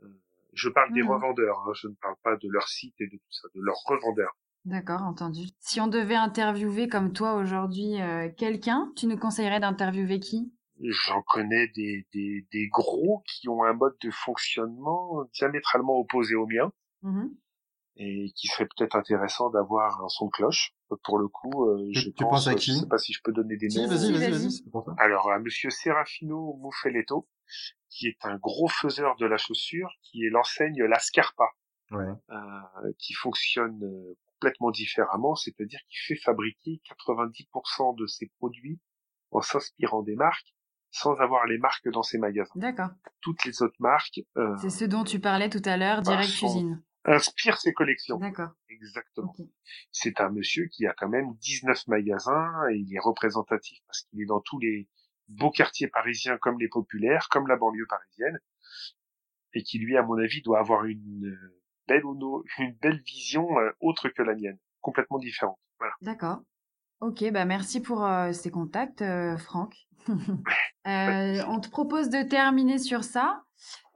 Euh, 0.04 0.08
je 0.54 0.70
parle 0.70 0.94
des 0.94 1.04
mmh 1.04 1.10
revendeurs, 1.10 1.60
hein, 1.68 1.74
je 1.74 1.88
ne 1.88 1.96
parle 1.96 2.16
pas 2.24 2.36
de 2.38 2.48
leur 2.50 2.68
site 2.68 2.96
et 3.00 3.08
de 3.08 3.18
tout 3.18 3.32
ça, 3.32 3.48
de 3.54 3.62
leurs 3.62 3.82
revendeurs. 3.86 4.38
D'accord, 4.64 5.02
entendu. 5.02 5.48
Si 5.60 5.82
on 5.82 5.88
devait 5.88 6.16
interviewer 6.16 6.88
comme 6.88 7.14
toi 7.14 7.34
aujourd'hui 7.34 8.00
euh, 8.02 8.30
quelqu'un, 8.38 8.92
tu 8.96 9.08
nous 9.08 9.18
conseillerais 9.18 9.60
d'interviewer 9.60 10.20
qui? 10.20 10.54
J'en 10.80 11.22
connais 11.22 11.68
des, 11.76 12.08
des, 12.14 12.48
des, 12.52 12.68
gros 12.68 13.24
qui 13.28 13.50
ont 13.50 13.64
un 13.64 13.74
mode 13.74 13.96
de 14.02 14.10
fonctionnement 14.10 15.26
diamétralement 15.34 16.00
opposé 16.00 16.36
au 16.36 16.48
mien. 16.48 16.72
Mmh 17.02 17.28
et 17.96 18.32
qui 18.36 18.48
serait 18.48 18.68
peut-être 18.68 18.96
intéressant 18.96 19.50
d'avoir 19.50 20.04
un 20.04 20.10
son 20.10 20.28
de 20.28 20.32
cloche. 20.32 20.74
Pour 21.04 21.18
le 21.18 21.28
coup, 21.28 21.68
euh, 21.70 21.88
je 21.92 22.10
tu 22.10 22.24
pense, 22.24 22.46
penses 22.46 22.48
à 22.48 22.56
qui 22.56 22.72
Je 22.74 22.80
sais 22.80 22.88
pas 22.88 22.98
si 22.98 23.14
je 23.14 23.22
peux 23.24 23.32
donner 23.32 23.58
des 23.58 23.68
noms. 23.70 23.88
vas-y, 23.88 24.12
vas-y, 24.12 24.32
vas-y. 24.32 24.64
Alors, 24.98 25.32
à 25.32 25.40
Monsieur 25.40 25.70
Serafino 25.70 26.60
Muffeletto, 26.62 27.28
qui 27.90 28.08
est 28.08 28.26
un 28.26 28.38
gros 28.38 28.68
faiseur 28.68 29.16
de 29.18 29.26
la 29.26 29.38
chaussure, 29.38 29.92
qui 30.02 30.26
est 30.26 30.30
l'enseigne 30.30 30.84
La 30.84 31.00
Scarpa, 31.00 31.46
ouais. 31.92 32.06
euh, 32.32 32.92
qui 32.98 33.14
fonctionne 33.14 33.84
euh, 33.84 34.18
complètement 34.34 34.72
différemment, 34.72 35.36
c'est-à-dire 35.36 35.80
qu'il 35.90 36.00
fait 36.16 36.22
fabriquer 36.22 36.82
90% 37.06 37.98
de 37.98 38.08
ses 38.08 38.28
produits 38.40 38.80
en 39.32 39.42
s'inspirant 39.42 40.02
des 40.02 40.16
marques 40.16 40.54
sans 40.92 41.16
avoir 41.22 41.46
les 41.46 41.58
marques 41.58 41.90
dans 41.90 42.04
ses 42.04 42.18
magasins. 42.18 42.52
D'accord. 42.56 42.90
Toutes 43.22 43.46
les 43.46 43.62
autres 43.62 43.78
marques. 43.80 44.20
Euh, 44.38 44.56
c'est 44.62 44.70
ce 44.70 44.86
dont 44.86 45.06
tu 45.06 45.20
parlais 45.20 45.50
tout 45.50 45.62
à 45.64 45.78
l'heure, 45.78 46.02
Direct 46.02 46.30
Cuisine 46.30 46.84
inspire 47.06 47.58
ses 47.58 47.74
collections. 47.74 48.18
D'accord. 48.18 48.52
Exactement. 48.70 49.36
C'est 49.92 50.22
un 50.22 50.30
monsieur 50.30 50.68
qui 50.68 50.86
a 50.88 50.94
quand 50.94 51.10
même 51.10 51.34
19 51.36 51.88
magasins 51.88 52.52
et 52.72 52.78
il 52.78 52.96
est 52.96 53.00
représentatif 53.00 53.80
parce 53.88 54.02
qu'il 54.04 54.22
est 54.22 54.26
dans 54.26 54.42
tous 54.42 54.60
les 54.60 54.88
beaux 55.28 55.52
quartiers 55.52 55.88
parisiens 55.88 56.38
comme 56.38 56.60
les 56.60 56.68
populaires, 56.68 57.28
comme 57.30 57.48
la 57.48 57.56
banlieue 57.56 57.88
parisienne 57.88 58.40
et 59.54 59.64
qui 59.64 59.80
lui, 59.80 59.98
à 59.98 60.04
mon 60.04 60.18
avis, 60.18 60.42
doit 60.42 60.60
avoir 60.60 60.86
une 60.86 61.38
belle 61.88 62.04
une 62.60 62.76
belle 62.82 63.02
vision 63.02 63.60
euh, 63.60 63.72
autre 63.80 64.10
que 64.10 64.22
la 64.22 64.36
mienne, 64.36 64.58
complètement 64.82 65.20
différente. 65.20 65.60
Voilà. 65.80 65.94
D'accord. 66.02 66.42
Ok, 67.00 67.24
bah 67.32 67.46
merci 67.46 67.82
pour 67.82 68.06
euh, 68.06 68.32
ces 68.32 68.52
contacts, 68.52 69.02
euh, 69.02 69.38
Franck. 69.38 69.76
on 70.08 71.60
te 71.60 71.70
propose 71.70 72.10
de 72.10 72.22
terminer 72.24 72.78
sur 72.78 73.04
ça. 73.04 73.44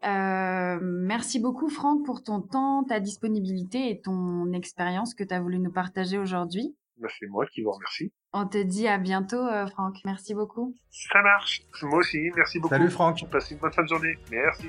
Euh, 0.06 0.80
merci 0.82 1.40
beaucoup 1.40 1.70
Franck 1.70 2.06
pour 2.06 2.24
ton 2.24 2.42
temps, 2.42 2.84
ta 2.84 3.00
disponibilité 3.00 3.90
et 3.90 4.02
ton 4.02 4.52
expérience 4.54 5.16
que 5.16 5.24
tu 5.24 5.34
as 5.34 5.40
voulu 5.40 5.60
nous 5.60 5.72
partager 5.72 6.18
aujourd'hui. 6.18 6.76
Bah, 6.98 7.08
c'est 7.20 7.28
moi 7.28 7.46
qui 7.48 7.62
vous 7.62 7.72
remercie. 7.72 8.12
On 8.32 8.46
te 8.46 8.62
dit 8.62 8.88
à 8.88 8.98
bientôt 8.98 9.42
euh, 9.42 9.68
Franck. 9.68 9.98
Merci 10.06 10.34
beaucoup. 10.34 10.76
Ça 10.92 11.22
marche. 11.22 11.64
Moi 11.82 12.00
aussi, 12.00 12.32
merci 12.36 12.60
beaucoup. 12.60 12.74
Salut 12.74 12.90
Franck. 12.90 13.30
Passez 13.30 13.56
une 13.56 13.60
bonne 13.60 13.74
fin 13.74 13.84
de 13.84 13.88
journée. 13.88 14.18
Merci. 14.32 14.68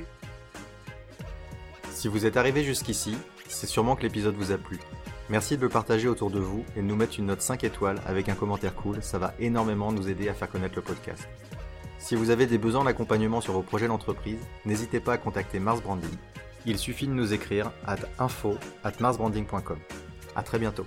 Si 1.90 2.08
vous 2.08 2.26
êtes 2.26 2.36
arrivé 2.36 2.64
jusqu'ici, 2.64 3.16
c'est 3.48 3.66
sûrement 3.66 3.96
que 3.96 4.02
l'épisode 4.02 4.34
vous 4.34 4.52
a 4.52 4.58
plu. 4.58 4.78
Merci 5.28 5.56
de 5.56 5.62
le 5.62 5.68
partager 5.68 6.08
autour 6.08 6.30
de 6.30 6.38
vous 6.38 6.64
et 6.76 6.80
de 6.80 6.86
nous 6.86 6.94
mettre 6.94 7.18
une 7.18 7.26
note 7.26 7.40
5 7.40 7.64
étoiles 7.64 8.00
avec 8.06 8.28
un 8.28 8.34
commentaire 8.34 8.74
cool, 8.74 9.02
ça 9.02 9.18
va 9.18 9.34
énormément 9.40 9.90
nous 9.90 10.08
aider 10.08 10.28
à 10.28 10.34
faire 10.34 10.48
connaître 10.48 10.76
le 10.76 10.82
podcast. 10.82 11.28
Si 12.06 12.14
vous 12.14 12.30
avez 12.30 12.46
des 12.46 12.56
besoins 12.56 12.84
d'accompagnement 12.84 13.40
sur 13.40 13.52
vos 13.52 13.62
projets 13.62 13.88
d'entreprise, 13.88 14.38
n'hésitez 14.64 15.00
pas 15.00 15.14
à 15.14 15.18
contacter 15.18 15.58
Mars 15.58 15.82
Branding. 15.82 16.16
Il 16.64 16.78
suffit 16.78 17.08
de 17.08 17.12
nous 17.12 17.32
écrire 17.32 17.72
à 17.84 17.96
info 18.20 18.58
at 18.84 18.92
marsbranding.com. 19.00 19.78
À 20.36 20.44
très 20.44 20.60
bientôt. 20.60 20.84